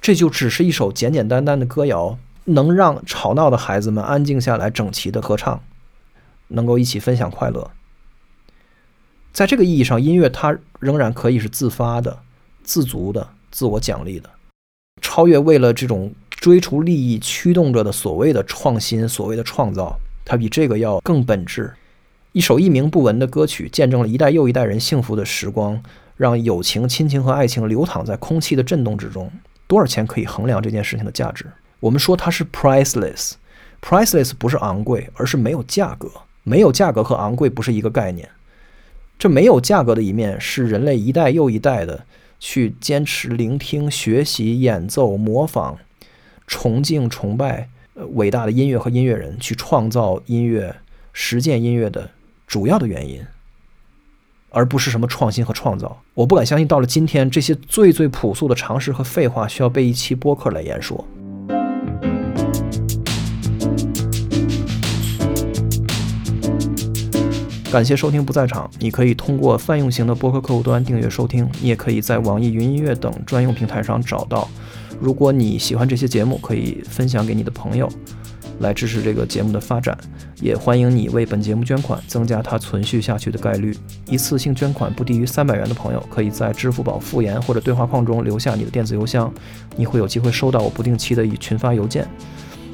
[0.00, 5.62] 这就只是一首简简单单的歌谣，能让吵闹的孩子们安静下来，整齐的合唱？
[6.48, 7.72] 能够一起分享快乐，
[9.32, 12.20] 在这个意义上，音乐它仍然可以是自发的、
[12.62, 14.30] 自足的、自我奖励的，
[15.02, 16.14] 超越为了这种
[16.46, 21.74] 追逐利益驱动着的所谓的创新、所谓的创造，它比这个要更本质。
[22.30, 25.82] 一首一鸣不闻的歌曲，见证了一代又一代人幸福的时光，
[26.16, 29.28] 让友情、亲情和爱情流淌在空气的震动之中。
[29.66, 31.46] 多少钱可以衡量这件事情的价值？
[31.80, 36.08] 我们说它是 priceless，priceless 不是昂贵，而是没有价格。
[36.44, 38.28] 没有价格和昂贵不是一个概念。
[39.18, 42.04] 这没有价格的一面是人类一代又一代的
[42.38, 45.76] 去坚持聆听、学习、演奏、模仿、
[46.46, 50.76] 崇敬、崇拜呃伟大的音乐和音乐人去创造音乐、
[51.12, 52.10] 实践音乐的
[52.46, 53.20] 主要的原因，
[54.50, 56.00] 而不是什么创新和创造。
[56.14, 61.04] 我不敢相信，到了今天，这些最最朴素的常识和废话需要被一期播客来言说。
[67.72, 68.70] 感谢收听不在场。
[68.78, 74.48] 你可以通过泛用型的播客客户端订阅收听，你也可以在网易云音乐等专用平台上找到。
[75.00, 77.88] 如果你喜欢这些节目，可以分享给你的朋友，
[78.60, 79.96] 来支持这个节目的发展。
[80.40, 83.76] 也欢迎你为本节目捐款，增加它存续下去的概率。
[84.06, 89.32] 一次性捐款不低于三百元的朋友，可以在支付宝复言或者对话框中留下你的电子邮箱，
[89.76, 92.06] 你会有机会收到我不定期的以群发邮件。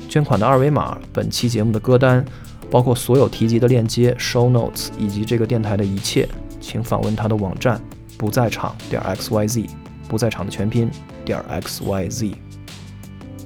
[0.09, 2.25] 捐款的二维码，本期节目的歌单。
[2.71, 6.27] 包括所有提及的链接、show notes 以及这个电台的一切，
[6.59, 7.79] 请访问他的网站
[8.17, 9.67] 不在场点 x y z，
[10.13, 10.91] 不在场的全拼
[11.25, 12.35] 点 x y z。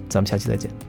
[0.08, 0.85] 咱们下期再见。